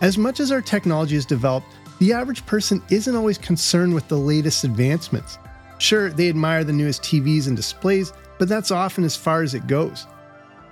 As 0.00 0.16
much 0.16 0.40
as 0.40 0.50
our 0.50 0.62
technology 0.62 1.14
has 1.14 1.26
developed, 1.26 1.66
the 1.98 2.12
average 2.12 2.44
person 2.46 2.82
isn't 2.90 3.14
always 3.14 3.38
concerned 3.38 3.94
with 3.94 4.08
the 4.08 4.16
latest 4.16 4.64
advancements. 4.64 5.38
Sure, 5.78 6.10
they 6.10 6.28
admire 6.28 6.64
the 6.64 6.72
newest 6.72 7.02
TVs 7.02 7.46
and 7.46 7.56
displays, 7.56 8.12
but 8.38 8.48
that's 8.48 8.70
often 8.70 9.04
as 9.04 9.16
far 9.16 9.42
as 9.42 9.54
it 9.54 9.66
goes. 9.66 10.06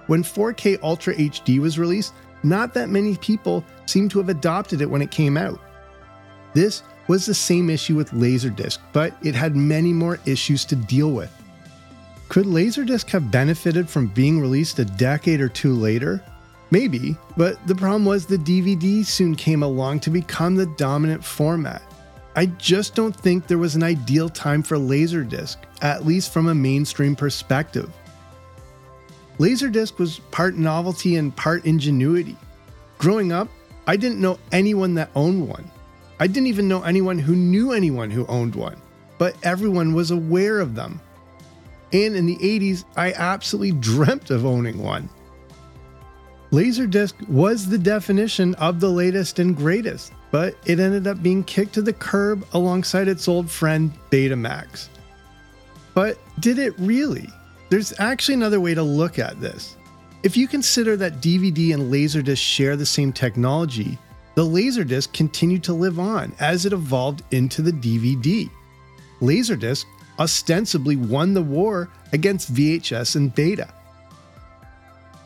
When 0.06 0.22
4K 0.22 0.82
Ultra 0.82 1.14
HD 1.14 1.58
was 1.58 1.78
released, 1.78 2.14
not 2.42 2.72
that 2.74 2.88
many 2.88 3.16
people 3.16 3.62
seemed 3.86 4.10
to 4.12 4.18
have 4.18 4.30
adopted 4.30 4.80
it 4.80 4.88
when 4.88 5.02
it 5.02 5.10
came 5.10 5.36
out. 5.36 5.60
This 6.54 6.82
was 7.08 7.26
the 7.26 7.34
same 7.34 7.70
issue 7.70 7.96
with 7.96 8.12
Laserdisc, 8.12 8.78
but 8.92 9.14
it 9.22 9.34
had 9.34 9.56
many 9.56 9.92
more 9.92 10.20
issues 10.26 10.64
to 10.66 10.76
deal 10.76 11.10
with. 11.10 11.34
Could 12.28 12.46
Laserdisc 12.46 13.08
have 13.10 13.30
benefited 13.30 13.88
from 13.88 14.08
being 14.08 14.40
released 14.40 14.78
a 14.78 14.84
decade 14.84 15.40
or 15.40 15.48
two 15.48 15.74
later? 15.74 16.22
Maybe, 16.70 17.16
but 17.36 17.66
the 17.66 17.74
problem 17.74 18.04
was 18.04 18.26
the 18.26 18.36
DVD 18.36 19.04
soon 19.04 19.34
came 19.34 19.62
along 19.62 20.00
to 20.00 20.10
become 20.10 20.54
the 20.54 20.66
dominant 20.66 21.24
format. 21.24 21.82
I 22.36 22.46
just 22.46 22.94
don't 22.94 23.16
think 23.16 23.46
there 23.46 23.58
was 23.58 23.74
an 23.74 23.82
ideal 23.82 24.28
time 24.28 24.62
for 24.62 24.76
Laserdisc, 24.76 25.56
at 25.80 26.04
least 26.06 26.32
from 26.32 26.48
a 26.48 26.54
mainstream 26.54 27.16
perspective. 27.16 27.90
Laserdisc 29.38 29.98
was 29.98 30.18
part 30.30 30.56
novelty 30.56 31.16
and 31.16 31.34
part 31.34 31.64
ingenuity. 31.64 32.36
Growing 32.98 33.32
up, 33.32 33.48
I 33.86 33.96
didn't 33.96 34.20
know 34.20 34.38
anyone 34.52 34.94
that 34.94 35.10
owned 35.14 35.48
one. 35.48 35.70
I 36.20 36.26
didn't 36.26 36.48
even 36.48 36.68
know 36.68 36.82
anyone 36.82 37.18
who 37.18 37.36
knew 37.36 37.72
anyone 37.72 38.10
who 38.10 38.26
owned 38.26 38.54
one, 38.54 38.80
but 39.18 39.36
everyone 39.42 39.94
was 39.94 40.10
aware 40.10 40.58
of 40.58 40.74
them. 40.74 41.00
And 41.92 42.16
in 42.16 42.26
the 42.26 42.36
80s, 42.36 42.84
I 42.96 43.12
absolutely 43.12 43.72
dreamt 43.80 44.30
of 44.30 44.44
owning 44.44 44.82
one. 44.82 45.08
Laserdisc 46.50 47.28
was 47.28 47.68
the 47.68 47.78
definition 47.78 48.54
of 48.54 48.80
the 48.80 48.90
latest 48.90 49.38
and 49.38 49.54
greatest, 49.56 50.12
but 50.30 50.56
it 50.64 50.80
ended 50.80 51.06
up 51.06 51.22
being 51.22 51.44
kicked 51.44 51.74
to 51.74 51.82
the 51.82 51.92
curb 51.92 52.46
alongside 52.52 53.06
its 53.06 53.28
old 53.28 53.50
friend 53.50 53.92
Betamax. 54.10 54.88
But 55.92 56.18
did 56.40 56.58
it 56.58 56.74
really? 56.78 57.28
There's 57.68 57.92
actually 58.00 58.34
another 58.34 58.60
way 58.60 58.74
to 58.74 58.82
look 58.82 59.18
at 59.18 59.40
this. 59.40 59.76
If 60.22 60.36
you 60.36 60.48
consider 60.48 60.96
that 60.96 61.20
DVD 61.20 61.74
and 61.74 61.92
Laserdisc 61.92 62.38
share 62.38 62.76
the 62.76 62.86
same 62.86 63.12
technology, 63.12 63.98
the 64.38 64.44
Laserdisc 64.44 65.12
continued 65.12 65.64
to 65.64 65.72
live 65.72 65.98
on 65.98 66.32
as 66.38 66.64
it 66.64 66.72
evolved 66.72 67.24
into 67.32 67.60
the 67.60 67.72
DVD. 67.72 68.48
Laserdisc 69.20 69.84
ostensibly 70.16 70.94
won 70.94 71.34
the 71.34 71.42
war 71.42 71.90
against 72.12 72.54
VHS 72.54 73.16
and 73.16 73.34
Beta. 73.34 73.74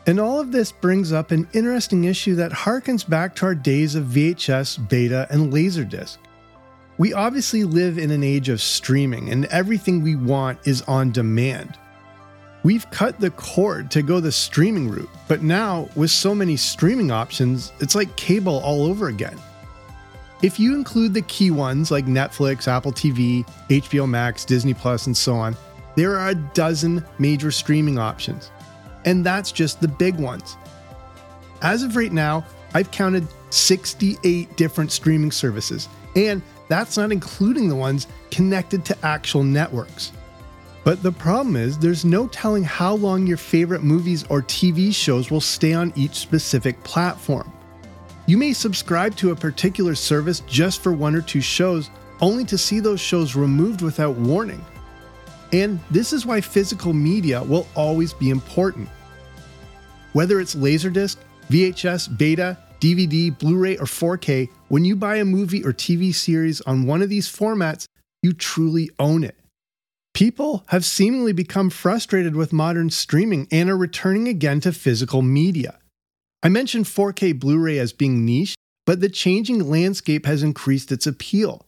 And 0.07 0.19
all 0.19 0.39
of 0.39 0.51
this 0.51 0.71
brings 0.71 1.11
up 1.11 1.29
an 1.29 1.47
interesting 1.53 2.05
issue 2.05 2.33
that 2.37 2.51
harkens 2.51 3.07
back 3.07 3.35
to 3.35 3.45
our 3.45 3.53
days 3.53 3.93
of 3.93 4.05
VHS, 4.05 4.89
Beta, 4.89 5.27
and 5.29 5.53
Laserdisc. 5.53 6.17
We 6.97 7.13
obviously 7.13 7.65
live 7.65 7.99
in 7.99 8.09
an 8.09 8.23
age 8.23 8.49
of 8.49 8.63
streaming, 8.63 9.29
and 9.29 9.45
everything 9.45 10.01
we 10.01 10.15
want 10.15 10.57
is 10.65 10.81
on 10.81 11.11
demand. 11.11 11.77
We've 12.63 12.89
cut 12.91 13.19
the 13.19 13.31
cord 13.31 13.91
to 13.91 14.01
go 14.01 14.19
the 14.19 14.31
streaming 14.31 14.89
route, 14.89 15.09
but 15.27 15.43
now, 15.43 15.89
with 15.95 16.11
so 16.11 16.33
many 16.33 16.55
streaming 16.55 17.11
options, 17.11 17.73
it's 17.79 17.93
like 17.93 18.15
cable 18.15 18.59
all 18.59 18.85
over 18.85 19.09
again. 19.09 19.37
If 20.41 20.59
you 20.59 20.73
include 20.75 21.13
the 21.13 21.21
key 21.23 21.51
ones 21.51 21.91
like 21.91 22.05
Netflix, 22.05 22.67
Apple 22.67 22.93
TV, 22.93 23.45
HBO 23.69 24.07
Max, 24.09 24.45
Disney 24.45 24.73
Plus, 24.73 25.07
and 25.07 25.15
so 25.15 25.35
on, 25.35 25.55
there 25.95 26.17
are 26.17 26.29
a 26.29 26.35
dozen 26.35 27.03
major 27.19 27.51
streaming 27.51 27.99
options 27.99 28.49
and 29.05 29.25
that's 29.25 29.51
just 29.51 29.81
the 29.81 29.87
big 29.87 30.15
ones. 30.15 30.57
As 31.61 31.83
of 31.83 31.95
right 31.95 32.11
now, 32.11 32.45
I've 32.73 32.91
counted 32.91 33.27
68 33.49 34.55
different 34.57 34.91
streaming 34.91 35.31
services, 35.31 35.87
and 36.15 36.41
that's 36.67 36.97
not 36.97 37.11
including 37.11 37.69
the 37.69 37.75
ones 37.75 38.07
connected 38.31 38.83
to 38.85 39.05
actual 39.05 39.43
networks. 39.43 40.11
But 40.83 41.01
the 41.01 41.11
problem 41.11 41.55
is, 41.55 41.77
there's 41.77 42.03
no 42.03 42.27
telling 42.27 42.63
how 42.63 42.95
long 42.95 43.25
your 43.25 43.37
favorite 43.37 43.83
movies 43.83 44.25
or 44.29 44.41
TV 44.41 44.93
shows 44.93 45.31
will 45.31 45.41
stay 45.41 45.73
on 45.73 45.93
each 45.95 46.15
specific 46.15 46.81
platform. 46.83 47.51
You 48.25 48.37
may 48.37 48.53
subscribe 48.53 49.15
to 49.17 49.31
a 49.31 49.35
particular 49.35 49.95
service 49.95 50.41
just 50.41 50.81
for 50.81 50.91
one 50.91 51.15
or 51.15 51.21
two 51.21 51.41
shows, 51.41 51.89
only 52.21 52.43
to 52.45 52.57
see 52.57 52.79
those 52.79 52.99
shows 52.99 53.35
removed 53.35 53.81
without 53.81 54.15
warning. 54.15 54.63
And 55.53 55.79
this 55.91 56.13
is 56.13 56.25
why 56.25 56.41
physical 56.41 56.93
media 56.93 57.43
will 57.43 57.67
always 57.75 58.13
be 58.13 58.29
important. 58.29 58.89
Whether 60.13 60.39
it's 60.39 60.55
Laserdisc, 60.55 61.17
VHS, 61.49 62.17
Beta, 62.17 62.57
DVD, 62.79 63.37
Blu 63.37 63.57
ray, 63.57 63.77
or 63.77 63.85
4K, 63.85 64.49
when 64.67 64.83
you 64.83 64.95
buy 64.95 65.17
a 65.17 65.25
movie 65.25 65.63
or 65.63 65.71
TV 65.71 66.13
series 66.13 66.59
on 66.61 66.85
one 66.85 67.01
of 67.01 67.09
these 67.09 67.29
formats, 67.29 67.85
you 68.21 68.33
truly 68.33 68.89
own 68.99 69.23
it. 69.23 69.35
People 70.13 70.63
have 70.67 70.85
seemingly 70.85 71.33
become 71.33 71.71
frustrated 71.71 72.35
with 72.35 72.53
modern 72.53 72.91
streaming 72.91 73.47
and 73.51 73.69
are 73.69 73.77
returning 73.77 74.27
again 74.27 74.59
to 74.61 74.71
physical 74.71 75.23
media. 75.23 75.79
I 76.43 76.49
mentioned 76.49 76.85
4K 76.85 77.39
Blu 77.39 77.57
ray 77.57 77.79
as 77.79 77.93
being 77.93 78.23
niche, 78.23 78.55
but 78.85 78.99
the 78.99 79.09
changing 79.09 79.67
landscape 79.67 80.25
has 80.27 80.43
increased 80.43 80.91
its 80.91 81.07
appeal. 81.07 81.65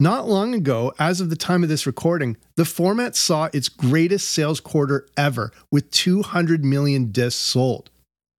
Not 0.00 0.28
long 0.28 0.54
ago, 0.54 0.92
as 0.98 1.20
of 1.20 1.30
the 1.30 1.36
time 1.36 1.62
of 1.62 1.68
this 1.68 1.86
recording, 1.86 2.36
the 2.56 2.64
format 2.64 3.14
saw 3.14 3.48
its 3.52 3.68
greatest 3.68 4.28
sales 4.28 4.60
quarter 4.60 5.06
ever 5.16 5.52
with 5.70 5.90
200 5.90 6.64
million 6.64 7.12
discs 7.12 7.40
sold. 7.40 7.90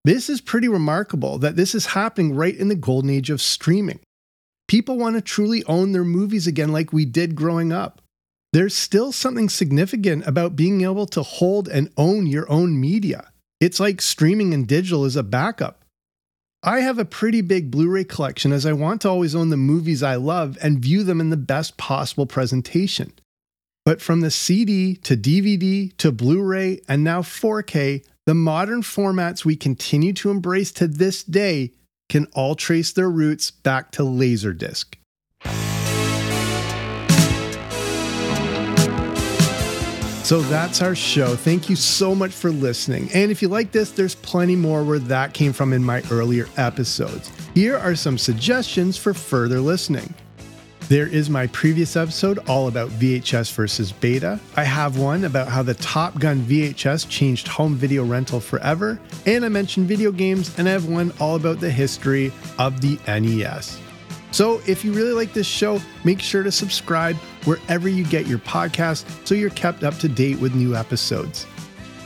This 0.04 0.30
is 0.30 0.41
pretty 0.41 0.67
remarkable 0.67 1.38
that 1.39 1.56
this 1.56 1.75
is 1.75 1.88
happening 1.88 2.34
right 2.34 2.56
in 2.56 2.69
the 2.69 2.75
golden 2.75 3.10
age 3.10 3.30
of 3.30 3.41
streaming. 3.41 3.99
People 4.67 4.97
want 4.97 5.15
to 5.15 5.21
truly 5.21 5.63
own 5.65 5.91
their 5.91 6.06
movies 6.06 6.47
again 6.47 6.71
like 6.71 6.93
we 6.93 7.06
did 7.06 7.36
growing 7.36 7.71
up. 7.71 8.02
There's 8.51 8.75
still 8.75 9.12
something 9.12 9.47
significant 9.47 10.25
about 10.25 10.55
being 10.55 10.81
able 10.81 11.05
to 11.07 11.21
hold 11.21 11.67
and 11.67 11.91
own 11.97 12.25
your 12.25 12.49
own 12.51 12.79
media. 12.79 13.31
It's 13.59 13.79
like 13.79 14.01
streaming 14.01 14.53
and 14.53 14.67
digital 14.67 15.05
is 15.05 15.15
a 15.15 15.23
backup. 15.23 15.83
I 16.63 16.79
have 16.79 16.97
a 16.97 17.05
pretty 17.05 17.41
big 17.41 17.69
Blu 17.69 17.88
ray 17.88 18.03
collection 18.03 18.51
as 18.51 18.65
I 18.65 18.73
want 18.73 19.01
to 19.01 19.09
always 19.09 19.35
own 19.35 19.49
the 19.49 19.57
movies 19.57 20.01
I 20.01 20.15
love 20.15 20.57
and 20.62 20.79
view 20.79 21.03
them 21.03 21.21
in 21.21 21.29
the 21.29 21.38
best 21.38 21.77
possible 21.77 22.25
presentation. 22.25 23.13
But 23.85 24.01
from 24.01 24.21
the 24.21 24.31
CD 24.31 24.95
to 24.97 25.15
DVD 25.15 25.95
to 25.97 26.12
Blu 26.12 26.41
ray 26.41 26.81
and 26.88 27.03
now 27.03 27.21
4K, 27.21 28.03
the 28.25 28.33
modern 28.33 28.81
formats 28.81 29.45
we 29.45 29.55
continue 29.55 30.12
to 30.13 30.31
embrace 30.31 30.71
to 30.73 30.88
this 30.88 31.23
day 31.23 31.73
can 32.09 32.25
all 32.33 32.55
trace 32.55 32.91
their 32.91 33.09
roots 33.09 33.51
back 33.51 33.91
to 33.91 34.01
Laserdisc. 34.01 34.95
So 40.30 40.42
that's 40.42 40.84
our 40.84 40.94
show. 40.94 41.36
Thank 41.36 41.72
you 41.72 41.76
so 41.76 42.13
much 42.13 42.30
for 42.30 42.52
listening. 42.52 43.10
And 43.15 43.32
if 43.32 43.42
you 43.42 43.48
like 43.48 43.72
this, 43.72 43.89
there's 43.89 44.13
plenty 44.13 44.56
more 44.56 44.84
where 44.84 45.00
that 45.00 45.34
came 45.34 45.52
from 45.52 45.74
in 45.74 45.84
my 45.84 46.04
earlier 46.12 46.48
episodes. 46.56 47.32
Here 47.56 47.76
are 47.76 47.96
some 47.96 48.15
suggestions 48.15 48.96
for 48.96 49.15
further 49.15 49.60
listening. 49.60 50.13
There 50.82 51.08
is 51.08 51.32
my 51.32 51.48
previous 51.48 51.96
episode 51.96 52.38
all 52.48 52.68
about 52.68 52.92
VHS 52.92 53.52
versus 53.54 53.92
beta. 53.92 54.39
I 54.56 54.65
have 54.65 55.00
one 55.00 55.24
about 55.24 55.48
how 55.48 55.63
the 55.63 55.74
Top 55.74 56.20
Gun 56.20 56.42
VHS 56.42 57.10
changed 57.10 57.48
home 57.48 57.74
video 57.74 58.06
rental 58.06 58.39
forever. 58.39 59.00
And 59.26 59.44
I 59.44 59.50
mentioned 59.50 59.88
video 59.88 60.12
games, 60.12 60.56
and 60.60 60.70
I 60.70 60.74
have 60.74 60.88
one 60.88 61.12
all 61.20 61.38
about 61.38 61.60
the 61.60 61.72
history 61.72 62.32
of 62.60 62.82
the 62.82 63.00
NES. 63.08 63.80
So 64.32 64.62
if 64.68 64.86
you 64.86 64.94
really 64.94 65.13
like 65.13 65.34
this 65.34 65.48
show, 65.48 65.82
make 66.04 66.20
sure 66.20 66.44
to 66.44 66.52
subscribe 66.52 67.15
wherever 67.46 67.89
you 67.89 68.04
get 68.06 68.28
your 68.28 68.39
podcast 68.39 69.06
so 69.26 69.36
you're 69.36 69.50
kept 69.52 69.84
up 69.84 69.96
to 70.00 70.10
date 70.10 70.39
with 70.39 70.54
new 70.56 70.76
episodes. 70.76 71.48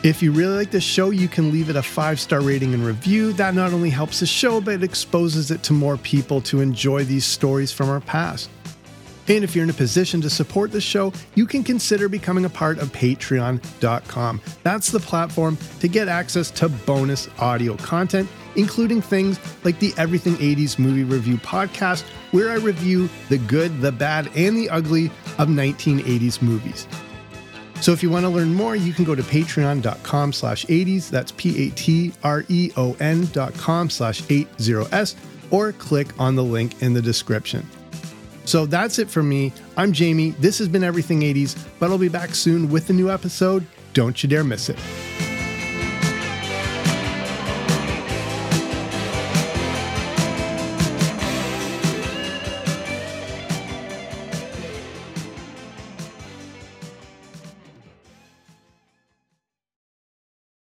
If 0.03 0.21
you 0.21 0.33
really 0.33 0.57
like 0.57 0.71
this 0.71 0.83
show, 0.83 1.11
you 1.11 1.29
can 1.29 1.51
leave 1.51 1.69
it 1.69 1.77
a 1.77 1.81
five 1.81 2.19
star 2.19 2.41
rating 2.41 2.73
and 2.73 2.85
review. 2.85 3.31
That 3.33 3.55
not 3.55 3.71
only 3.71 3.89
helps 3.89 4.19
the 4.19 4.25
show, 4.25 4.59
but 4.59 4.75
it 4.75 4.83
exposes 4.83 5.49
it 5.49 5.63
to 5.63 5.73
more 5.73 5.95
people 5.97 6.41
to 6.41 6.59
enjoy 6.59 7.05
these 7.05 7.25
stories 7.25 7.71
from 7.71 7.89
our 7.89 8.01
past. 8.01 8.49
And 9.29 9.45
if 9.45 9.55
you're 9.55 9.63
in 9.63 9.69
a 9.69 9.73
position 9.73 10.19
to 10.21 10.29
support 10.29 10.73
the 10.73 10.81
show, 10.81 11.13
you 11.35 11.45
can 11.45 11.63
consider 11.63 12.09
becoming 12.09 12.43
a 12.43 12.49
part 12.49 12.79
of 12.79 12.91
patreon.com. 12.91 14.41
That's 14.63 14.91
the 14.91 14.99
platform 14.99 15.57
to 15.79 15.87
get 15.87 16.09
access 16.09 16.51
to 16.51 16.67
bonus 16.67 17.29
audio 17.39 17.77
content 17.77 18.27
including 18.55 19.01
things 19.01 19.39
like 19.63 19.79
the 19.79 19.93
Everything 19.97 20.35
80s 20.35 20.77
Movie 20.79 21.03
Review 21.03 21.37
podcast, 21.37 22.03
where 22.31 22.49
I 22.49 22.55
review 22.55 23.09
the 23.29 23.37
good, 23.37 23.81
the 23.81 23.91
bad, 23.91 24.29
and 24.35 24.57
the 24.57 24.69
ugly 24.69 25.07
of 25.37 25.47
1980s 25.47 26.41
movies. 26.41 26.87
So 27.81 27.91
if 27.91 28.01
you 28.01 28.09
want 28.09 28.23
to 28.23 28.29
learn 28.29 28.53
more, 28.53 28.77
you 28.77 28.93
can 28.93 29.03
go 29.03 29.13
to 29.13 29.23
patreon.com 29.23 30.31
slash 30.31 30.65
80s. 30.67 31.09
That's 31.09 31.33
P-A-T-R-E-O-N 31.33 33.25
dot 33.33 33.53
com 33.55 33.89
slash 33.89 34.21
80s 34.21 35.15
or 35.51 35.73
click 35.73 36.07
on 36.19 36.35
the 36.35 36.43
link 36.43 36.81
in 36.81 36.93
the 36.93 37.01
description. 37.01 37.67
So 38.45 38.65
that's 38.65 38.99
it 38.99 39.09
for 39.09 39.23
me. 39.23 39.51
I'm 39.77 39.91
Jamie. 39.93 40.31
This 40.31 40.57
has 40.59 40.67
been 40.67 40.83
Everything 40.83 41.21
80s, 41.21 41.57
but 41.79 41.91
I'll 41.91 41.97
be 41.97 42.09
back 42.09 42.35
soon 42.35 42.69
with 42.69 42.89
a 42.89 42.93
new 42.93 43.11
episode. 43.11 43.65
Don't 43.93 44.21
you 44.23 44.29
dare 44.29 44.43
miss 44.43 44.69
it. 44.69 44.77